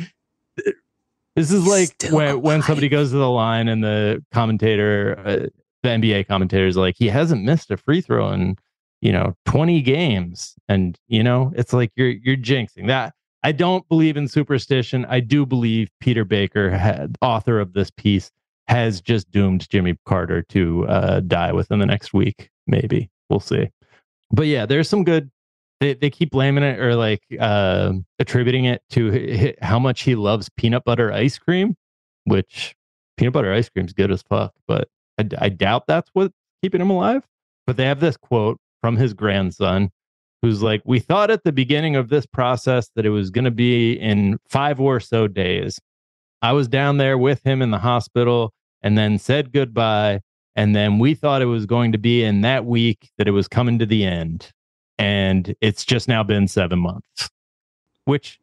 this 1.36 1.52
is 1.52 1.68
like 1.68 1.96
when, 2.12 2.42
when 2.42 2.62
somebody 2.64 2.90
goes 2.90 3.12
to 3.12 3.18
the 3.18 3.30
line 3.30 3.68
and 3.68 3.84
the 3.84 4.24
commentator, 4.32 5.20
uh, 5.24 5.46
the 5.88 6.10
NBA 6.10 6.28
commentators 6.28 6.74
is 6.74 6.78
like, 6.78 6.96
he 6.98 7.08
hasn't 7.08 7.44
missed 7.44 7.72
a 7.72 7.78
free 7.78 8.02
throw 8.02 8.32
in, 8.32 8.58
you 9.02 9.12
know, 9.12 9.36
20 9.46 9.82
games. 9.82 10.56
And, 10.70 10.98
you 11.08 11.24
know, 11.24 11.52
it's 11.56 11.74
like 11.74 11.92
you're, 11.96 12.10
you're 12.10 12.38
jinxing 12.38 12.88
that. 12.88 13.14
I 13.44 13.52
don't 13.52 13.88
believe 13.88 14.18
in 14.18 14.28
superstition. 14.28 15.06
I 15.06 15.20
do 15.20 15.46
believe 15.46 15.90
Peter 16.00 16.26
Baker, 16.26 16.72
had, 16.72 17.16
author 17.22 17.60
of 17.60 17.74
this 17.74 17.90
piece, 17.92 18.32
has 18.68 19.00
just 19.00 19.32
doomed 19.32 19.70
Jimmy 19.70 19.98
Carter 20.06 20.42
to 20.50 20.86
uh, 20.88 21.20
die 21.22 21.54
within 21.54 21.80
the 21.80 21.86
next 21.86 22.14
week. 22.14 22.50
Maybe 22.66 23.10
we'll 23.30 23.40
see. 23.40 23.70
But 24.32 24.48
yeah, 24.48 24.66
there's 24.66 24.90
some 24.90 25.04
good. 25.04 25.32
They 25.80 25.94
they 25.94 26.10
keep 26.10 26.32
blaming 26.32 26.64
it 26.64 26.80
or 26.80 26.96
like 26.96 27.22
uh, 27.40 27.94
attributing 28.20 28.66
it 28.66 28.82
to 28.90 29.54
how 29.62 29.80
much 29.80 30.02
he 30.02 30.16
loves 30.16 30.50
peanut 30.58 30.84
butter 30.84 31.14
ice 31.14 31.38
cream, 31.38 31.76
which 32.26 32.76
peanut 33.16 33.34
butter 33.34 33.54
ice 33.54 33.70
cream's 33.70 33.94
good 33.94 34.12
as 34.12 34.24
fuck. 34.24 34.54
But 34.68 34.90
I, 35.18 35.28
I 35.40 35.50
doubt 35.50 35.88
that's 35.88 36.10
what's 36.14 36.34
keeping 36.62 36.82
him 36.82 36.90
alive. 36.90 37.24
But 37.66 37.78
they 37.78 37.86
have 37.86 38.00
this 38.00 38.18
quote 38.18 38.60
from 38.82 38.96
his 38.98 39.14
grandson 39.14 39.92
who's 40.42 40.62
like, 40.62 40.82
We 40.86 41.00
thought 41.00 41.30
at 41.32 41.44
the 41.44 41.52
beginning 41.52 41.96
of 41.96 42.10
this 42.10 42.26
process 42.26 42.90
that 42.96 43.06
it 43.06 43.10
was 43.10 43.30
going 43.30 43.46
to 43.46 43.52
be 43.52 43.94
in 43.94 44.40
five 44.48 44.80
or 44.80 45.00
so 45.00 45.28
days. 45.28 45.80
I 46.42 46.54
was 46.54 46.68
down 46.68 46.98
there 46.98 47.18
with 47.18 47.44
him 47.44 47.62
in 47.62 47.72
the 47.72 47.80
hospital 47.80 48.54
and 48.82 48.98
then 48.98 49.18
said 49.20 49.52
goodbye. 49.52 50.22
And 50.56 50.76
then 50.76 50.98
we 51.00 51.14
thought 51.14 51.42
it 51.42 51.46
was 51.46 51.66
going 51.66 51.92
to 51.92 51.98
be 51.98 52.24
in 52.24 52.42
that 52.42 52.66
week 52.66 53.10
that 53.18 53.28
it 53.28 53.32
was 53.32 53.48
coming 53.48 53.78
to 53.80 53.86
the 53.86 54.06
end. 54.06 54.52
And 54.98 55.56
it's 55.62 55.84
just 55.86 56.08
now 56.08 56.24
been 56.24 56.48
seven 56.48 56.80
months, 56.80 57.30
which 58.06 58.40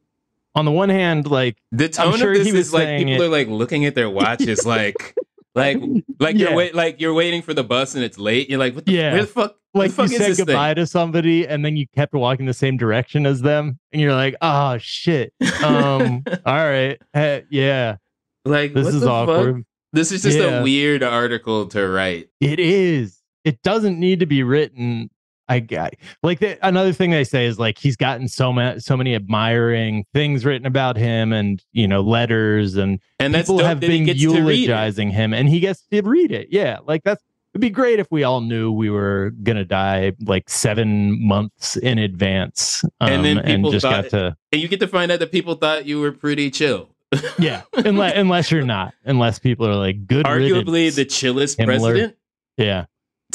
on 0.55 0.65
the 0.65 0.71
one 0.71 0.89
hand, 0.89 1.27
like, 1.29 1.57
The 1.73 1.89
tone 1.89 2.17
sure 2.19 2.31
of 2.31 2.39
this 2.39 2.47
he 2.47 2.53
was 2.53 2.69
is 2.69 2.73
like 2.75 2.99
people 2.99 3.15
it- 3.15 3.27
are 3.27 3.29
like 3.29 3.49
looking 3.49 3.85
at 3.87 3.95
their 3.97 4.09
watches, 4.21 4.65
like, 4.65 5.17
like, 5.55 5.79
like 6.21 6.37
Yeah. 6.37 6.49
you're 6.49 6.55
wait, 6.55 6.75
like 6.75 7.01
you're 7.01 7.15
waiting 7.15 7.43
for 7.43 7.55
the 7.55 7.65
bus 7.65 7.95
and 7.95 8.03
it's 8.05 8.19
late. 8.19 8.49
You're 8.51 8.59
like, 8.59 8.75
what 8.75 8.87
the, 8.87 8.93
Yeah. 8.93 9.13
where 9.13 9.23
the 9.23 9.27
fuck? 9.29 9.57
like 9.77 9.91
the 9.91 9.97
fuck 9.97 10.11
you 10.11 10.19
said 10.19 10.31
this 10.31 10.37
thing? 10.39 10.47
goodbye 10.47 10.75
to 10.75 10.87
somebody 10.87 11.49
and 11.49 11.65
then 11.65 11.77
you 11.77 11.87
kept 11.97 12.15
walking 12.15 12.47
the 12.47 12.55
same 12.55 12.77
direction 12.77 13.27
as 13.27 13.43
them 13.43 13.79
and 13.93 14.01
you're 14.01 14.15
like 14.15 14.37
oh 14.41 14.79
shit 14.79 15.33
um 15.65 16.23
all 16.47 16.55
right 16.55 17.01
Eh, 17.13 17.41
yeah 17.51 17.97
like 18.45 18.73
this 18.73 18.85
what 18.85 18.95
is 18.95 19.01
the 19.01 19.11
awkward 19.11 19.55
Fuck? 19.57 19.65
This 19.93 20.13
is 20.13 20.23
just 20.23 20.39
Yeah. 20.39 20.61
a 20.61 20.63
weird 20.63 21.03
article 21.03 21.67
to 21.69 21.89
write. 21.89 22.29
it 22.41 22.61
is 22.61 23.21
it 23.45 23.63
doesn't 23.63 23.99
need 23.99 24.21
to 24.21 24.27
be 24.27 24.45
written 24.45 25.11
i 25.49 25.61
got 25.61 25.93
like 26.23 26.39
the, 26.41 26.59
another 26.67 26.93
thing 26.93 27.11
they 27.11 27.25
say 27.25 27.47
is 27.47 27.59
like 27.59 27.79
he's 27.79 27.97
gotten 27.97 28.27
so 28.29 28.53
many 28.53 28.81
so 28.81 28.97
many 28.97 29.15
admiring 29.15 30.05
things 30.15 30.45
written 30.45 30.67
about 30.67 30.97
him 30.97 31.33
and 31.33 31.63
you 31.73 31.87
know 31.87 32.01
letters 32.01 32.77
and 32.77 33.01
And 33.19 33.35
that's 33.35 33.49
people 33.49 33.65
have 33.65 33.81
been 33.81 34.05
gets 34.07 34.21
to 34.21 34.29
read 34.29 34.39
it. 34.39 34.57
eulogizing 34.69 35.11
him 35.11 35.35
and 35.35 35.49
he 35.49 35.61
gets 35.61 35.83
to 35.93 36.03
read 36.03 36.33
it 36.33 36.49
yeah 36.51 36.79
like 36.87 37.03
that's 37.05 37.23
it'd 37.53 37.61
be 37.61 37.71
great 37.71 37.99
if 38.01 38.09
we 38.11 38.25
all 38.25 38.41
knew 38.41 38.73
we 38.73 38.91
were 38.91 39.33
gonna 39.43 39.65
die 39.65 40.13
like 40.23 40.49
seven 40.51 41.25
months 41.27 41.77
in 41.77 41.99
advance 41.99 42.83
um, 43.01 43.11
And 43.13 43.25
then 43.25 43.43
people 43.45 43.71
just 43.71 43.83
thought- 43.85 44.05
got 44.05 44.11
to 44.11 44.37
And 44.53 44.61
you 44.63 44.69
get 44.69 44.81
to 44.81 44.89
find 44.89 45.13
out 45.13 45.19
that 45.21 45.31
people 45.31 45.55
thought 45.55 45.87
you 45.87 46.01
were 46.01 46.13
pretty 46.13 46.51
chill. 46.51 46.89
Yeah, 47.39 47.63
unless 47.75 48.17
unless 48.17 48.51
you're 48.51 48.65
not, 48.65 48.93
unless 49.05 49.39
people 49.39 49.69
are 49.69 49.77
like 49.77 50.05
good. 50.07 50.27
Arguably 50.27 50.73
riddance. 50.87 50.97
the 50.97 51.05
chillest 51.05 51.59
Himmler. 51.59 51.65
president. 51.67 52.17
yeah. 52.57 52.87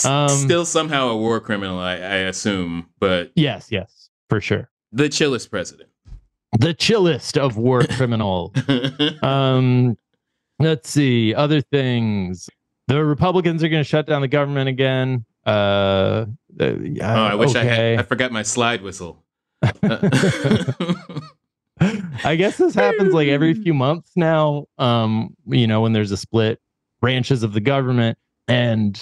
Um, 0.05 0.29
Still 0.29 0.65
somehow 0.65 1.09
a 1.09 1.17
war 1.17 1.39
criminal, 1.39 1.79
I, 1.79 1.93
I 1.93 2.15
assume, 2.27 2.87
but 2.99 3.31
Yes, 3.35 3.67
yes, 3.71 4.09
for 4.29 4.39
sure. 4.41 4.69
the 4.91 5.09
chillest 5.09 5.49
president. 5.51 5.89
The 6.59 6.73
chillest 6.73 7.37
of 7.37 7.57
war 7.57 7.83
criminals. 7.91 8.51
Um, 9.23 9.97
let's 10.59 10.89
see 10.89 11.33
other 11.35 11.61
things. 11.61 12.49
The 12.87 13.03
Republicans 13.05 13.63
are 13.63 13.69
going 13.69 13.83
to 13.83 13.87
shut 13.87 14.07
down 14.07 14.21
the 14.21 14.27
government 14.27 14.67
again. 14.69 15.25
Uh, 15.45 16.25
uh, 16.59 16.65
oh, 16.65 17.01
I 17.01 17.35
wish 17.35 17.55
I 17.55 17.63
had. 17.63 17.99
I 17.99 18.03
forgot 18.03 18.31
my 18.31 18.41
slide 18.43 18.81
whistle. 18.81 19.23
I 22.23 22.35
guess 22.35 22.57
this 22.57 22.73
happens 22.75 23.13
like 23.13 23.27
every 23.29 23.53
few 23.53 23.73
months 23.73 24.11
now. 24.15 24.65
Um, 24.77 25.35
you 25.47 25.65
know, 25.67 25.81
when 25.81 25.93
there's 25.93 26.11
a 26.11 26.17
split 26.17 26.59
branches 26.99 27.43
of 27.43 27.53
the 27.53 27.61
government, 27.61 28.17
and 28.47 29.01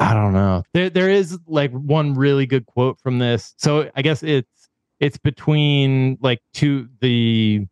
I 0.00 0.14
don't 0.14 0.32
know. 0.32 0.62
There, 0.72 0.90
there 0.90 1.10
is 1.10 1.38
like 1.46 1.70
one 1.72 2.14
really 2.14 2.46
good 2.46 2.66
quote 2.66 2.98
from 2.98 3.18
this. 3.18 3.54
So 3.58 3.90
I 3.94 4.02
guess 4.02 4.22
it's 4.22 4.68
it's 4.98 5.18
between 5.18 6.18
like 6.20 6.40
two 6.54 6.88
the 7.00 7.66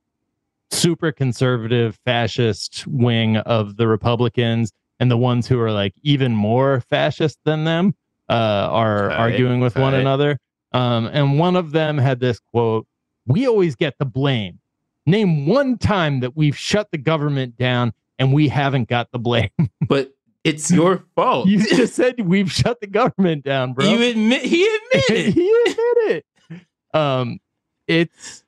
super 0.70 1.10
conservative 1.10 1.98
fascist 2.04 2.86
wing 2.86 3.38
of 3.38 3.76
the 3.78 3.88
Republicans 3.88 4.72
and 5.00 5.10
the 5.10 5.16
ones 5.16 5.46
who 5.46 5.58
are 5.58 5.72
like 5.72 5.94
even 6.02 6.34
more 6.34 6.80
fascist 6.82 7.38
than 7.44 7.64
them 7.64 7.94
uh, 8.28 8.68
are 8.70 9.08
Right, 9.08 9.18
arguing 9.18 9.60
with 9.60 9.76
one 9.76 9.94
another. 9.94 10.38
Um, 10.72 11.06
and 11.06 11.38
one 11.38 11.56
of 11.56 11.72
them 11.72 11.96
had 11.96 12.20
this 12.20 12.40
quote 12.40 12.86
We 13.26 13.46
always 13.46 13.74
get 13.74 13.94
the 13.98 14.04
blame. 14.04 14.58
Name 15.06 15.46
one 15.46 15.78
time 15.78 16.20
that 16.20 16.36
we've 16.36 16.56
shut 16.56 16.90
the 16.90 16.98
government 16.98 17.56
down 17.56 17.94
and 18.18 18.34
we 18.34 18.48
haven't 18.48 18.88
got 18.88 19.10
the 19.12 19.18
blame. 19.18 19.48
but 19.88 20.12
it's 20.48 20.70
your 20.70 21.04
fault. 21.16 21.46
you 21.48 21.58
just 21.58 21.94
said 21.94 22.20
we've 22.20 22.50
shut 22.50 22.80
the 22.80 22.86
government 22.86 23.44
down, 23.44 23.74
bro. 23.74 23.84
You 23.84 24.10
admit 24.10 24.42
he 24.42 24.64
admitted. 24.64 25.34
he 25.34 25.56
admitted 25.66 25.96
it. 26.08 26.26
Um, 26.94 27.38
it's 27.86 28.44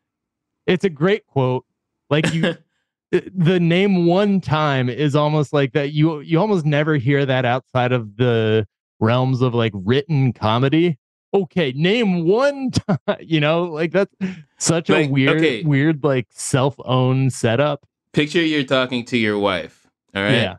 it's 0.67 0.85
a 0.85 0.91
great 0.91 1.27
quote. 1.27 1.65
Like 2.09 2.33
you, 2.33 2.57
the 3.11 3.61
name 3.61 4.07
one 4.07 4.41
time 4.41 4.89
is 4.89 5.17
almost 5.17 5.53
like 5.53 5.73
that. 5.73 5.93
You 5.93 6.21
you 6.21 6.39
almost 6.39 6.65
never 6.65 6.97
hear 6.97 7.27
that 7.27 7.45
outside 7.45 7.93
of 7.93 8.17
the 8.17 8.67
realms 9.01 9.41
of 9.41 9.55
like 9.55 9.73
written 9.75 10.33
comedy. 10.33 10.99
Okay, 11.33 11.73
name 11.73 12.27
one 12.27 12.71
time. 12.71 12.99
You 13.21 13.41
know, 13.41 13.65
like 13.65 13.93
that's 13.93 14.15
such 14.59 14.91
a 14.91 15.07
weird, 15.07 15.39
okay. 15.39 15.63
weird 15.63 16.03
like 16.03 16.27
self-owned 16.31 17.33
setup. 17.33 17.87
Picture 18.13 18.43
you're 18.43 18.65
talking 18.65 19.05
to 19.07 19.17
your 19.17 19.39
wife. 19.39 19.87
All 20.15 20.23
right. 20.23 20.33
Yeah, 20.33 20.57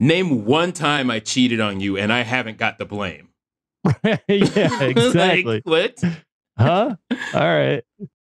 Name 0.00 0.44
one 0.44 0.72
time 0.72 1.10
I 1.10 1.20
cheated 1.20 1.60
on 1.60 1.80
you 1.80 1.96
and 1.96 2.12
I 2.12 2.22
haven't 2.22 2.58
got 2.58 2.78
the 2.78 2.84
blame. 2.84 3.28
yeah, 4.04 4.18
exactly. 4.28 5.62
like, 5.64 5.66
what? 5.66 6.02
huh 6.58 6.96
all 7.34 7.40
right 7.40 7.84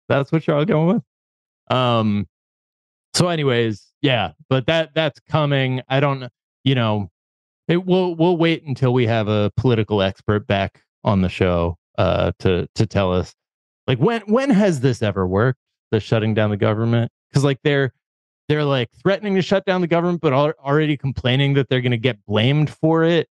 that's 0.08 0.32
what 0.32 0.46
you're 0.46 0.56
all 0.56 0.64
going 0.64 0.94
with 0.94 1.76
um 1.76 2.26
so 3.12 3.28
anyways 3.28 3.92
yeah 4.00 4.32
but 4.48 4.66
that 4.66 4.90
that's 4.94 5.20
coming 5.28 5.82
i 5.88 6.00
don't 6.00 6.30
you 6.64 6.74
know 6.74 7.10
it 7.68 7.84
will 7.84 8.14
we'll 8.14 8.36
wait 8.36 8.62
until 8.64 8.92
we 8.94 9.06
have 9.06 9.28
a 9.28 9.52
political 9.56 10.00
expert 10.00 10.46
back 10.46 10.82
on 11.04 11.20
the 11.20 11.28
show 11.28 11.76
uh 11.98 12.32
to 12.38 12.66
to 12.74 12.86
tell 12.86 13.12
us 13.12 13.34
like 13.86 13.98
when 13.98 14.22
when 14.22 14.48
has 14.48 14.80
this 14.80 15.02
ever 15.02 15.26
worked 15.26 15.60
the 15.90 16.00
shutting 16.00 16.32
down 16.32 16.48
the 16.48 16.56
government 16.56 17.12
because 17.30 17.44
like 17.44 17.58
they're 17.62 17.92
they're 18.48 18.64
like 18.64 18.90
threatening 19.02 19.34
to 19.34 19.42
shut 19.42 19.64
down 19.64 19.80
the 19.80 19.86
government 19.86 20.20
but 20.20 20.32
al- 20.32 20.52
already 20.64 20.96
complaining 20.96 21.54
that 21.54 21.68
they're 21.68 21.80
going 21.80 21.90
to 21.92 21.96
get 21.96 22.24
blamed 22.26 22.68
for 22.70 23.04
it 23.04 23.28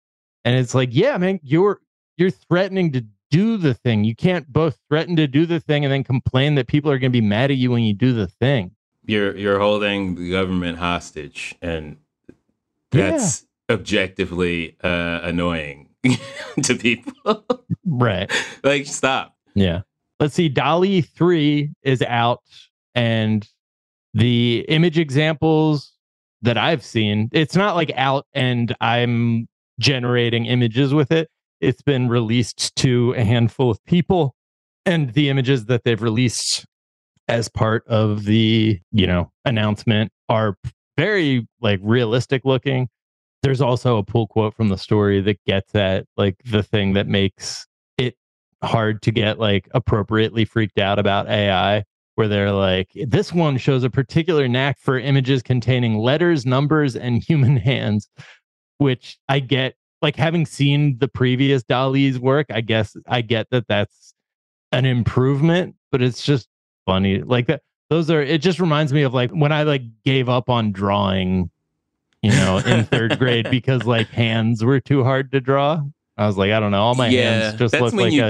and 0.45 0.55
it's 0.55 0.73
like 0.75 0.89
yeah 0.91 1.17
man 1.17 1.39
you're 1.43 1.79
you're 2.17 2.31
threatening 2.31 2.91
to 2.91 3.05
do 3.29 3.57
the 3.57 3.73
thing. 3.73 4.05
You 4.05 4.15
can't 4.15 4.47
both 4.51 4.79
threaten 4.87 5.17
to 5.17 5.27
do 5.27 5.45
the 5.45 5.59
thing 5.59 5.83
and 5.83 5.91
then 5.91 6.01
complain 6.05 6.55
that 6.55 6.67
people 6.67 6.89
are 6.89 6.97
going 6.97 7.11
to 7.11 7.21
be 7.21 7.25
mad 7.25 7.51
at 7.51 7.57
you 7.57 7.69
when 7.71 7.83
you 7.83 7.93
do 7.93 8.13
the 8.13 8.25
thing. 8.27 8.71
You're 9.05 9.35
you're 9.35 9.59
holding 9.59 10.15
the 10.15 10.31
government 10.31 10.77
hostage 10.77 11.53
and 11.61 11.97
Yeah. 12.93 13.11
that's 13.11 13.45
objectively 13.69 14.77
uh, 14.83 15.19
annoying 15.23 15.89
to 16.63 16.75
people. 16.75 17.43
Right. 17.85 18.31
like 18.63 18.85
stop. 18.85 19.35
Yeah. 19.55 19.81
Let's 20.21 20.33
see. 20.33 20.47
DALL-E 20.49 21.01
3 21.01 21.69
is 21.83 22.01
out 22.01 22.41
and 22.95 23.47
the 24.17 24.65
image 24.67 24.97
examples 24.97 25.93
that 26.41 26.57
I've 26.57 26.83
seen, 26.83 27.29
it's 27.31 27.55
not 27.55 27.75
like 27.75 27.91
out 27.95 28.25
and 28.33 28.75
I'm 28.81 29.47
generating 29.79 30.47
images 30.47 30.91
with 30.91 31.11
it. 31.11 31.29
It's 31.61 31.83
been 31.83 32.09
released 32.09 32.75
to 32.77 33.13
a 33.15 33.23
handful 33.23 33.69
of 33.69 33.83
people 33.85 34.33
and 34.87 35.13
the 35.13 35.29
images 35.29 35.65
that 35.65 35.83
they've 35.83 36.01
released 36.01 36.65
as 37.27 37.47
part 37.47 37.85
of 37.87 38.23
the, 38.23 38.79
you 38.91 39.05
know, 39.05 39.31
announcement 39.45 40.11
are 40.29 40.57
very 40.97 41.47
like 41.61 41.79
realistic 41.83 42.43
looking. 42.43 42.89
There's 43.43 43.61
also 43.61 43.97
a 43.97 44.03
pull 44.03 44.25
quote 44.27 44.55
from 44.55 44.69
the 44.69 44.77
story 44.79 45.21
that 45.21 45.43
gets 45.45 45.75
at 45.75 46.07
like 46.17 46.37
the 46.43 46.63
thing 46.63 46.93
that 46.93 47.07
makes 47.07 47.67
it 47.99 48.15
hard 48.63 49.03
to 49.03 49.11
get 49.11 49.37
like 49.37 49.69
appropriately 49.75 50.43
freaked 50.43 50.79
out 50.79 50.97
about 50.97 51.29
AI 51.29 51.83
where 52.17 52.27
they're 52.27 52.51
like 52.51 52.89
this 53.07 53.31
one 53.31 53.57
shows 53.57 53.83
a 53.83 53.89
particular 53.89 54.47
knack 54.47 54.77
for 54.79 54.99
images 54.99 55.41
containing 55.41 55.97
letters, 55.97 56.45
numbers 56.45 56.95
and 56.95 57.23
human 57.27 57.57
hands 57.57 58.09
which 58.79 59.17
I 59.27 59.39
get 59.39 59.75
like 60.01 60.15
having 60.15 60.45
seen 60.45 60.97
the 60.99 61.07
previous 61.07 61.63
DALL-E's 61.63 62.19
work, 62.19 62.47
I 62.51 62.61
guess 62.61 62.95
I 63.07 63.21
get 63.21 63.47
that 63.49 63.67
that's 63.67 64.13
an 64.71 64.85
improvement, 64.85 65.75
but 65.91 66.01
it's 66.01 66.23
just 66.23 66.47
funny. 66.85 67.21
Like 67.21 67.47
that 67.47 67.61
those 67.89 68.09
are 68.11 68.21
it 68.21 68.41
just 68.41 68.59
reminds 68.59 68.93
me 68.93 69.03
of 69.03 69.13
like 69.13 69.31
when 69.31 69.51
I 69.51 69.63
like 69.63 69.81
gave 70.03 70.29
up 70.29 70.49
on 70.49 70.71
drawing, 70.71 71.49
you 72.21 72.31
know, 72.31 72.57
in 72.59 72.85
third 72.85 73.17
grade 73.17 73.49
because 73.51 73.85
like 73.85 74.07
hands 74.09 74.63
were 74.63 74.79
too 74.79 75.03
hard 75.03 75.31
to 75.31 75.41
draw. 75.41 75.81
I 76.17 76.25
was 76.27 76.37
like, 76.37 76.51
I 76.51 76.59
don't 76.59 76.71
know, 76.71 76.81
all 76.81 76.95
my 76.95 77.09
Yeah, 77.09 77.41
hands 77.41 77.59
just 77.59 77.73
look 77.75 77.93
like 77.93 78.13
a 78.13 78.29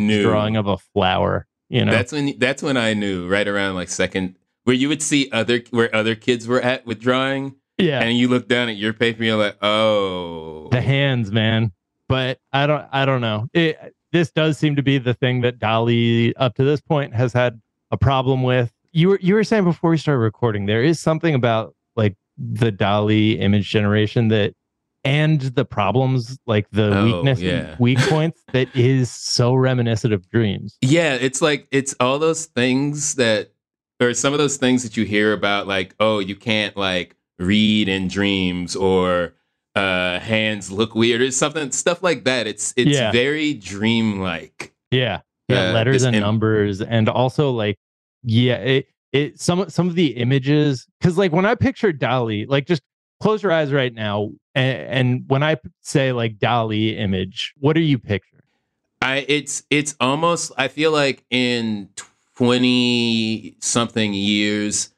knew. 0.00 0.22
drawing 0.22 0.56
of 0.56 0.66
a 0.66 0.78
flower, 0.78 1.46
you 1.68 1.84
know. 1.84 1.92
That's 1.92 2.12
when 2.12 2.38
that's 2.38 2.62
when 2.62 2.76
I 2.76 2.94
knew 2.94 3.28
right 3.28 3.46
around 3.46 3.74
like 3.74 3.88
second 3.88 4.36
where 4.64 4.76
you 4.76 4.88
would 4.88 5.02
see 5.02 5.30
other 5.30 5.62
where 5.70 5.94
other 5.94 6.14
kids 6.14 6.48
were 6.48 6.60
at 6.60 6.84
with 6.84 7.00
drawing 7.00 7.54
yeah. 7.78 8.00
and 8.02 8.18
you 8.18 8.28
look 8.28 8.48
down 8.48 8.68
at 8.68 8.76
your 8.76 8.92
paper 8.92 9.18
and 9.18 9.26
you're 9.26 9.36
like, 9.36 9.62
oh 9.62 10.68
the 10.70 10.80
hands 10.80 11.30
man 11.30 11.72
but 12.08 12.38
i 12.52 12.66
don't 12.66 12.86
i 12.92 13.04
don't 13.04 13.20
know 13.20 13.46
it, 13.52 13.94
this 14.12 14.30
does 14.30 14.58
seem 14.58 14.76
to 14.76 14.82
be 14.82 14.98
the 14.98 15.14
thing 15.14 15.40
that 15.42 15.58
DALL-E 15.58 16.34
up 16.36 16.54
to 16.54 16.64
this 16.64 16.80
point 16.80 17.14
has 17.14 17.32
had 17.32 17.60
a 17.90 17.96
problem 17.96 18.42
with 18.42 18.72
you 18.92 19.08
were 19.08 19.18
you 19.20 19.34
were 19.34 19.44
saying 19.44 19.64
before 19.64 19.90
we 19.90 19.98
started 19.98 20.20
recording 20.20 20.66
there 20.66 20.82
is 20.82 21.00
something 21.00 21.34
about 21.34 21.74
like 21.96 22.16
the 22.36 22.72
DALL-E 22.72 23.38
image 23.38 23.68
generation 23.68 24.28
that 24.28 24.54
and 25.04 25.40
the 25.40 25.64
problems 25.64 26.38
like 26.46 26.66
the 26.70 26.96
Oh, 26.98 27.04
weakness 27.04 27.40
yeah. 27.40 27.76
weak 27.78 27.98
points 28.08 28.42
that 28.52 28.74
is 28.74 29.10
so 29.10 29.54
reminiscent 29.54 30.12
of 30.14 30.28
dreams 30.30 30.76
Yeah, 30.80 31.14
it's 31.14 31.42
like 31.42 31.66
it's 31.70 31.94
all 32.00 32.18
those 32.18 32.46
things 32.46 33.14
that 33.16 33.50
or 34.00 34.12
some 34.14 34.32
of 34.32 34.38
those 34.38 34.56
things 34.56 34.82
that 34.82 34.96
you 34.96 35.04
hear 35.04 35.32
about 35.32 35.66
like, 35.68 35.94
oh, 36.00 36.18
you 36.18 36.34
can't 36.34 36.76
like 36.76 37.16
read 37.38 37.88
in 37.88 38.08
dreams 38.08 38.74
or 38.76 39.34
uh 39.76 40.18
hands 40.20 40.70
look 40.70 40.94
weird 40.94 41.20
or 41.20 41.30
something 41.30 41.70
stuff 41.72 42.02
like 42.02 42.24
that. 42.24 42.46
It's 42.46 42.72
it's 42.76 42.96
Yeah. 42.96 43.12
very 43.12 43.54
dreamlike. 43.54 44.72
Yeah. 44.90 45.20
Yeah, 45.48 45.70
Uh, 45.70 45.72
letters 45.74 46.02
and 46.04 46.18
numbers 46.18 46.80
and 46.80 47.08
also 47.08 47.50
like 47.50 47.76
yeah, 48.22 48.56
it 48.56 48.86
it 49.12 49.38
some 49.38 49.68
some 49.68 49.88
of 49.88 49.94
the 49.94 50.16
images 50.16 50.86
cuz 51.02 51.18
like 51.18 51.32
when 51.32 51.44
I 51.44 51.54
picture 51.54 51.92
DALL-E, 51.92 52.46
like 52.46 52.66
just 52.66 52.82
close 53.20 53.42
your 53.42 53.52
eyes 53.52 53.72
right 53.72 53.92
now 53.92 54.30
and, 54.54 54.78
and 54.88 55.24
when 55.28 55.42
I 55.42 55.56
say 55.80 56.12
like 56.12 56.38
DALL-E 56.38 56.96
image, 56.96 57.54
what 57.58 57.76
are 57.76 57.80
you 57.80 57.98
picturing? 57.98 58.42
I 59.02 59.24
it's 59.28 59.62
it's 59.70 59.94
almost 60.00 60.52
I 60.56 60.68
feel 60.68 60.90
like 60.92 61.24
in 61.30 61.90
20 62.36 63.56
something 63.60 64.14
years 64.14 64.94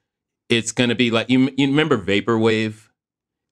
it's 0.48 0.72
going 0.72 0.90
to 0.90 0.94
be 0.94 1.10
like 1.10 1.28
you 1.28 1.50
you 1.56 1.66
remember 1.66 1.98
vaporwave? 1.98 2.88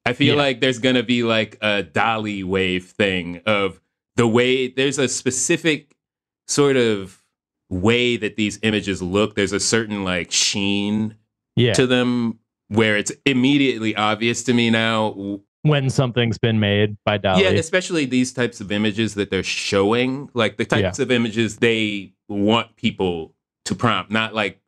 I 0.06 0.12
feel 0.12 0.34
Yeah. 0.36 0.42
like 0.42 0.60
there's 0.60 0.78
going 0.78 0.96
to 0.96 1.02
be 1.02 1.22
like 1.22 1.56
a 1.62 1.82
DALL-E 1.82 2.44
wave 2.44 2.84
thing 2.86 3.40
of 3.46 3.80
the 4.16 4.28
way 4.28 4.68
there's 4.68 4.98
a 4.98 5.08
specific 5.08 5.96
sort 6.46 6.76
of 6.76 7.20
way 7.70 8.16
that 8.16 8.36
these 8.36 8.58
images 8.62 9.00
look. 9.02 9.34
There's 9.34 9.52
a 9.52 9.58
certain 9.60 10.04
like 10.04 10.30
sheen 10.30 11.16
Yeah. 11.56 11.72
to 11.72 11.86
them 11.86 12.38
where 12.68 12.96
it's 12.96 13.12
immediately 13.24 13.96
obvious 13.96 14.44
to 14.44 14.52
me 14.54 14.70
now 14.70 15.40
when 15.64 15.88
something's 15.88 16.36
been 16.36 16.60
made 16.60 16.94
by 17.06 17.16
DALL-E. 17.16 17.42
yeah, 17.42 17.48
especially 17.48 18.04
these 18.04 18.34
types 18.34 18.60
of 18.60 18.70
images 18.70 19.14
that 19.14 19.30
they're 19.30 19.42
showing, 19.42 20.28
like 20.34 20.58
the 20.58 20.64
types 20.66 20.98
of 20.98 21.10
images 21.10 21.56
they 21.56 22.12
want 22.28 22.76
people 22.76 23.34
to 23.64 23.74
prompt, 23.74 24.10
not 24.10 24.34
like, 24.34 24.60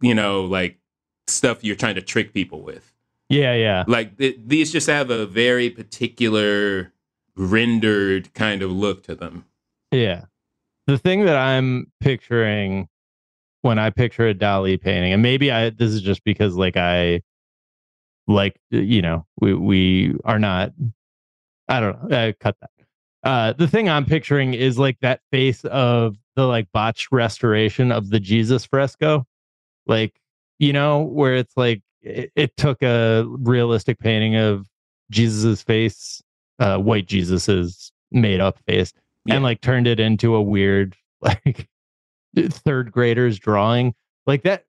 you 0.00 0.14
know, 0.14 0.42
like 0.44 0.78
stuff 1.26 1.64
you're 1.64 1.74
trying 1.74 1.96
to 1.96 2.02
trick 2.02 2.32
people 2.32 2.62
with. 2.62 2.92
Yeah, 3.28 3.54
yeah. 3.54 3.82
Like 3.88 4.16
th- 4.16 4.38
these 4.46 4.70
just 4.70 4.86
have 4.86 5.10
a 5.10 5.26
very 5.26 5.70
particular 5.70 6.92
rendered 7.36 8.32
kind 8.34 8.62
of 8.62 8.70
look 8.70 9.02
to 9.04 9.16
them. 9.16 9.46
Yeah. 9.90 10.26
The 10.86 10.98
thing 10.98 11.24
that 11.24 11.36
I'm 11.36 11.90
picturing 11.98 12.88
when 13.62 13.80
I 13.80 13.90
picture 13.90 14.28
a 14.28 14.34
DALL-E 14.34 14.76
painting, 14.76 15.12
and 15.12 15.20
maybe 15.20 15.50
I 15.50 15.70
this 15.70 15.90
is 15.90 16.00
just 16.00 16.22
because 16.22 16.54
like 16.54 16.76
I 16.76 17.22
like 18.26 18.58
you 18.70 19.02
know, 19.02 19.26
we 19.40 19.54
we 19.54 20.14
are 20.24 20.38
not 20.38 20.72
I 21.68 21.80
don't 21.80 22.08
know, 22.10 22.16
uh, 22.16 22.32
cut 22.40 22.56
that. 22.60 22.70
Uh 23.22 23.52
the 23.54 23.68
thing 23.68 23.88
I'm 23.88 24.04
picturing 24.04 24.54
is 24.54 24.78
like 24.78 24.98
that 25.00 25.20
face 25.30 25.64
of 25.66 26.16
the 26.36 26.46
like 26.46 26.68
botched 26.72 27.12
restoration 27.12 27.92
of 27.92 28.10
the 28.10 28.20
Jesus 28.20 28.64
fresco. 28.64 29.26
Like, 29.86 30.18
you 30.58 30.72
know, 30.72 31.02
where 31.02 31.34
it's 31.36 31.56
like 31.56 31.82
it, 32.02 32.32
it 32.36 32.56
took 32.56 32.82
a 32.82 33.24
realistic 33.26 33.98
painting 33.98 34.36
of 34.36 34.66
Jesus's 35.10 35.62
face, 35.62 36.22
uh 36.58 36.78
white 36.78 37.06
Jesus's 37.06 37.90
made 38.12 38.40
up 38.40 38.58
face 38.66 38.92
Yeah. 39.26 39.34
and 39.36 39.44
like 39.44 39.60
turned 39.60 39.86
it 39.86 39.98
into 40.00 40.34
a 40.34 40.42
weird 40.42 40.96
like 41.20 41.68
third 42.36 42.90
graders 42.92 43.38
drawing 43.38 43.94
like 44.26 44.42
that 44.42 44.64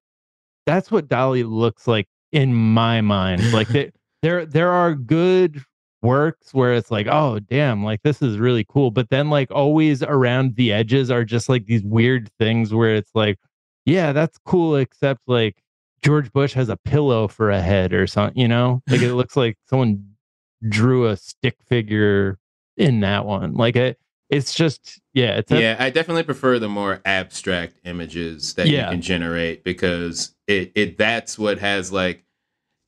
that's 0.65 0.89
what 0.91 1.07
DALL-E 1.07 1.43
looks 1.43 1.87
like 1.87 2.07
in 2.31 2.53
my 2.53 3.01
mind 3.01 3.53
like 3.53 3.67
they, 3.69 3.91
there 4.21 4.45
there 4.45 4.71
are 4.71 4.93
good 4.95 5.61
works 6.01 6.53
where 6.53 6.73
it's 6.73 6.91
like 6.91 7.07
oh 7.07 7.39
damn 7.39 7.83
like 7.83 8.01
this 8.03 8.21
is 8.21 8.37
really 8.37 8.65
cool 8.67 8.91
but 8.91 9.09
then 9.09 9.29
like 9.29 9.49
always 9.51 10.03
around 10.03 10.55
the 10.55 10.71
edges 10.71 11.09
are 11.09 11.23
just 11.23 11.49
like 11.49 11.65
these 11.65 11.83
weird 11.83 12.29
things 12.37 12.73
where 12.73 12.95
it's 12.95 13.11
like 13.15 13.39
yeah 13.85 14.11
that's 14.11 14.37
cool 14.45 14.75
except 14.75 15.21
like 15.27 15.63
george 16.03 16.31
bush 16.31 16.53
has 16.53 16.69
a 16.69 16.77
pillow 16.77 17.27
for 17.27 17.49
a 17.49 17.61
head 17.61 17.93
or 17.93 18.05
something 18.05 18.39
you 18.39 18.47
know? 18.47 18.81
Like 18.87 19.01
it 19.01 19.13
looks 19.15 19.35
like 19.35 19.57
someone 19.67 20.05
drew 20.69 21.07
a 21.07 21.17
stick 21.17 21.57
figure 21.67 22.37
in 22.77 22.99
that 22.99 23.25
one 23.25 23.53
like 23.53 23.75
it 23.75 23.97
it's 24.29 24.53
just 24.55 24.99
yeah 25.13 25.37
it's 25.37 25.51
a, 25.51 25.59
yeah, 25.61 25.75
I 25.79 25.89
definitely 25.89 26.23
prefer 26.23 26.57
the 26.59 26.69
more 26.69 27.01
abstract 27.05 27.79
images 27.85 28.53
that 28.55 28.67
Yeah. 28.67 28.85
you 28.85 28.91
can 28.95 29.01
generate 29.01 29.63
because 29.63 30.35
it, 30.47 30.71
it 30.75 30.97
that's 30.97 31.37
what 31.37 31.59
has 31.59 31.91
like 31.91 32.23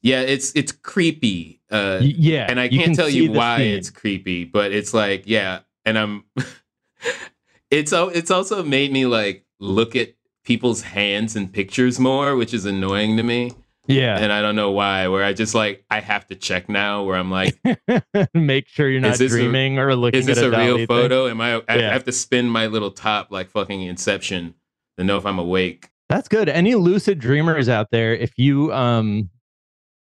yeah, 0.01 0.21
it's 0.21 0.55
it's 0.55 0.71
creepy. 0.71 1.61
Uh 1.71 1.99
yeah 2.01 2.45
and 2.49 2.59
I 2.59 2.69
can't 2.69 2.83
can 2.85 2.95
tell 2.95 3.09
you 3.09 3.31
why 3.31 3.57
theme. 3.59 3.77
it's 3.77 3.89
creepy, 3.89 4.45
but 4.45 4.71
it's 4.71 4.93
like, 4.93 5.23
yeah, 5.25 5.59
and 5.85 5.97
I'm 5.97 6.23
it's 7.71 7.91
it's 7.93 8.31
also 8.31 8.63
made 8.63 8.91
me 8.91 9.05
like 9.05 9.45
look 9.59 9.95
at 9.95 10.13
people's 10.43 10.81
hands 10.83 11.35
in 11.35 11.49
pictures 11.49 11.99
more, 11.99 12.35
which 12.35 12.53
is 12.53 12.65
annoying 12.65 13.17
to 13.17 13.23
me. 13.23 13.51
Yeah 13.87 14.17
And 14.19 14.31
I 14.31 14.41
don't 14.41 14.55
know 14.55 14.71
why, 14.71 15.07
where 15.07 15.23
I 15.23 15.33
just 15.33 15.55
like 15.55 15.85
I 15.89 15.99
have 15.99 16.27
to 16.27 16.35
check 16.35 16.69
now 16.69 17.03
where 17.03 17.15
I'm 17.15 17.31
like, 17.31 17.57
make 18.33 18.67
sure 18.67 18.89
you're 18.89 19.01
not 19.01 19.17
this 19.17 19.33
a- 19.33 19.35
dreaming 19.37 19.79
or 19.79 19.95
looking 19.95 20.19
is 20.19 20.25
this 20.25 20.37
at 20.37 20.45
a 20.45 20.47
a, 20.47 20.49
real 20.51 20.59
DALL-E 20.59 20.77
thing. 20.85 20.87
photo? 20.87 21.27
Am 21.27 21.39
I 21.41 21.61
I 21.67 21.77
Yeah. 21.77 21.93
have 21.93 22.03
to 22.05 22.11
spin 22.11 22.47
my 22.47 22.67
little 22.67 22.91
top 22.91 23.31
like 23.31 23.49
fucking 23.49 23.81
inception 23.81 24.53
to 24.97 25.03
know 25.03 25.17
if 25.17 25.25
I'm 25.25 25.39
awake. 25.39 25.89
That's 26.09 26.27
good. 26.27 26.47
Any 26.49 26.75
lucid 26.75 27.19
dreamers 27.19 27.67
out 27.69 27.91
there, 27.91 28.13
if 28.15 28.37
you 28.37 28.71
um 28.73 29.29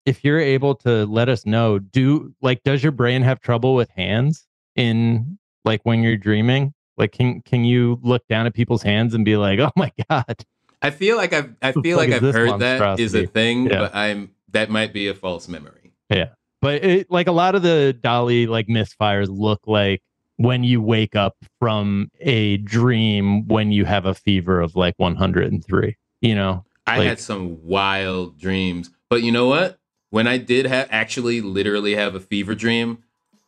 if 0.07 0.23
you're 0.23 0.39
able 0.41 0.75
to 0.77 1.07
let 1.07 1.29
us 1.31 1.47
know, 1.47 1.79
do 1.79 2.35
like 2.43 2.63
does 2.63 2.83
your 2.83 2.93
brain 2.93 3.23
have 3.23 3.41
trouble 3.41 3.75
with 3.75 3.89
hands 3.91 4.47
in 4.77 5.39
like 5.65 5.81
when 5.85 6.03
you're 6.03 6.17
dreaming? 6.19 6.75
Like 6.99 7.13
can 7.13 7.41
can 7.43 7.65
you 7.65 7.99
look 8.03 8.23
down 8.29 8.47
at 8.47 8.55
people's 8.55 8.83
hands 8.83 9.15
and 9.15 9.25
be 9.25 9.37
like, 9.37 9.59
"Oh 9.61 9.73
my 9.77 9.91
god." 10.11 10.45
I 10.85 10.91
feel 10.91 11.17
like 11.17 11.33
I've 11.33 11.55
I 11.63 11.73
feel 11.83 11.97
like 11.97 12.11
I've 12.11 12.21
heard 12.23 12.61
that 12.61 13.01
is 13.01 13.15
a 13.15 13.27
thing, 13.27 13.67
Yeah. 13.67 13.79
but 13.79 13.95
I'm 13.95 14.31
that 14.53 14.71
might 14.71 14.93
be 14.93 15.09
a 15.09 15.15
false 15.15 15.49
memory. 15.49 15.93
Yeah, 16.11 16.31
but 16.61 16.85
it, 16.85 17.11
like 17.11 17.27
a 17.27 17.33
lot 17.33 17.55
of 17.55 17.63
the 17.63 17.97
DALL-E 18.01 18.47
like 18.47 18.69
misfires 18.69 19.29
look 19.29 19.61
like 19.67 20.03
when 20.37 20.63
you 20.65 20.81
wake 20.83 21.17
up 21.17 21.37
from 21.59 22.09
a 22.21 22.59
dream 22.59 23.47
when 23.49 23.73
you 23.73 23.85
have 23.85 24.05
a 24.07 24.15
fever 24.15 24.61
of 24.61 24.77
like 24.77 24.95
103, 24.99 25.97
you 26.21 26.35
know. 26.35 26.65
I 26.87 26.99
Like- 26.99 27.09
had 27.09 27.19
some 27.21 27.65
wild 27.67 28.39
dreams, 28.39 28.91
but 29.09 29.23
you 29.23 29.33
know 29.33 29.47
what? 29.47 29.79
When 30.11 30.27
I 30.29 30.37
did 30.39 30.67
have 30.67 30.87
actually 30.91 31.41
literally 31.41 31.95
have 31.97 32.15
a 32.15 32.21
fever 32.21 32.55
dream, 32.55 32.99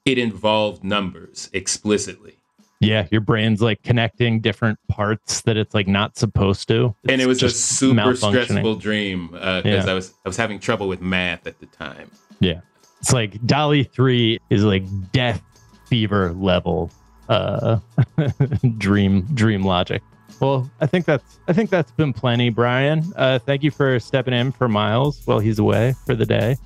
it 0.05 0.19
involved 0.19 0.83
numbers 0.83 1.51
explicitly. 1.53 2.39
Yeah, 2.81 3.07
your 3.11 3.23
brain's 3.23 3.63
like 3.63 3.83
connecting 3.83 4.41
different 4.41 4.79
parts 4.89 5.41
that 5.43 5.57
it's 5.57 5.75
like 5.75 5.89
not 5.89 6.19
supposed 6.19 6.69
to. 6.69 6.95
and 7.09 7.21
it 7.23 7.27
was 7.27 7.39
a 7.39 7.47
just 7.49 7.79
super 7.79 8.15
stressful 8.15 8.77
dream 8.77 9.29
because 9.29 9.65
Yeah. 9.65 9.85
I 9.87 9.95
was 9.95 10.13
I 10.25 10.29
was 10.29 10.37
having 10.37 10.59
trouble 10.61 10.87
with 10.89 11.01
math 11.01 11.47
at 11.47 11.59
the 11.61 11.67
time. 11.67 12.11
Yeah, 12.41 12.61
it's 13.01 13.13
like 13.15 13.45
DALL-E 13.47 13.85
3 13.85 14.39
is 14.51 14.63
like 14.65 14.85
death 15.13 15.41
fever 15.87 16.33
level 16.35 16.91
uh 17.29 17.79
dream 18.79 19.23
dream 19.35 19.63
logic. 19.63 20.03
Well, 20.41 20.71
I 20.81 20.87
think 20.87 21.07
that's 21.07 21.39
I 21.49 21.53
think 21.55 21.71
that's 21.71 21.91
been 21.93 22.13
plenty, 22.13 22.51
Bryan. 22.51 23.03
Uh 23.17 23.39
thank 23.39 23.63
you 23.63 23.71
for 23.71 23.99
stepping 24.01 24.35
in 24.35 24.53
for 24.53 24.69
Miles 24.69 25.23
while 25.25 25.39
he's 25.39 25.59
away 25.59 25.95
for 26.05 26.15
the 26.15 26.27
day. 26.27 26.57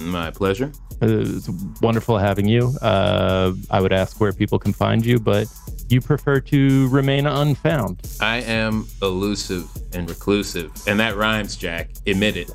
My 0.00 0.30
pleasure. 0.30 0.72
It's 1.00 1.48
wonderful 1.82 2.18
having 2.18 2.46
you. 2.48 2.74
Uh 2.80 3.52
I 3.70 3.80
would 3.80 3.92
ask 3.92 4.20
where 4.20 4.32
people 4.32 4.58
can 4.58 4.72
find 4.72 5.04
you, 5.04 5.18
but 5.18 5.46
you 5.88 6.00
prefer 6.00 6.40
to 6.40 6.88
remain 6.88 7.26
unfound. 7.26 8.00
I 8.20 8.38
am 8.38 8.86
elusive 9.02 9.68
and 9.92 10.08
reclusive, 10.08 10.72
and 10.86 10.98
that 11.00 11.16
rhymes, 11.16 11.56
Jack. 11.56 11.90
Admit 12.06 12.36
it. 12.36 12.50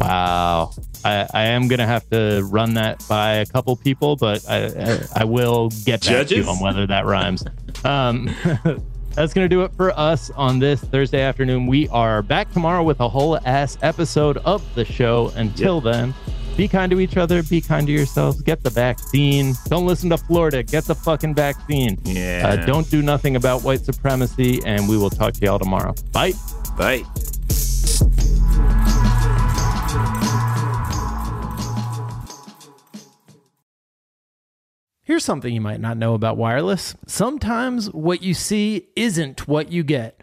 Wow. 0.00 0.72
I, 1.04 1.26
I 1.34 1.42
am 1.46 1.68
gonna 1.68 1.86
have 1.86 2.08
to 2.10 2.46
run 2.50 2.74
that 2.74 3.04
by 3.08 3.34
a 3.34 3.46
couple 3.46 3.76
people, 3.76 4.16
but 4.16 4.44
I 4.48 4.66
I, 4.66 5.00
I 5.16 5.24
will 5.24 5.68
get 5.84 6.04
back 6.04 6.26
to 6.28 6.36
you 6.36 6.44
on 6.44 6.60
whether 6.60 6.86
that 6.86 7.04
rhymes. 7.04 7.44
Um, 7.84 8.34
that's 9.14 9.34
gonna 9.34 9.48
do 9.48 9.62
it 9.62 9.72
for 9.74 9.96
us 9.98 10.30
on 10.30 10.58
this 10.58 10.80
Thursday 10.80 11.20
afternoon. 11.20 11.66
We 11.66 11.88
are 11.88 12.22
back 12.22 12.50
tomorrow 12.52 12.82
with 12.82 13.00
a 13.00 13.08
whole 13.08 13.38
ass 13.46 13.76
episode 13.82 14.38
of 14.38 14.62
the 14.74 14.84
show. 14.84 15.30
Until 15.36 15.80
then, 15.80 16.14
be 16.56 16.68
kind 16.68 16.90
to 16.90 17.00
each 17.00 17.16
other, 17.16 17.42
be 17.42 17.60
kind 17.60 17.86
to 17.86 17.92
yourselves, 17.92 18.40
get 18.42 18.62
the 18.62 18.70
vaccine. 18.70 19.54
Don't 19.66 19.86
listen 19.86 20.10
to 20.10 20.18
Florida, 20.18 20.62
get 20.62 20.84
the 20.84 20.94
fucking 20.94 21.34
vaccine. 21.34 21.98
Yeah. 22.04 22.42
Uh, 22.46 22.66
don't 22.66 22.88
do 22.90 23.02
nothing 23.02 23.36
about 23.36 23.62
white 23.62 23.84
supremacy, 23.84 24.60
and 24.64 24.88
we 24.88 24.96
will 24.96 25.10
talk 25.10 25.34
to 25.34 25.44
y'all 25.44 25.58
tomorrow. 25.58 25.94
Bye. 26.12 26.32
Bye. 26.76 27.02
Here's 35.06 35.24
something 35.24 35.52
you 35.52 35.60
might 35.60 35.80
not 35.80 35.98
know 35.98 36.14
about 36.14 36.38
wireless. 36.38 36.94
Sometimes 37.06 37.90
what 37.90 38.22
you 38.22 38.32
see 38.32 38.88
isn't 38.96 39.46
what 39.46 39.70
you 39.70 39.84
get. 39.84 40.22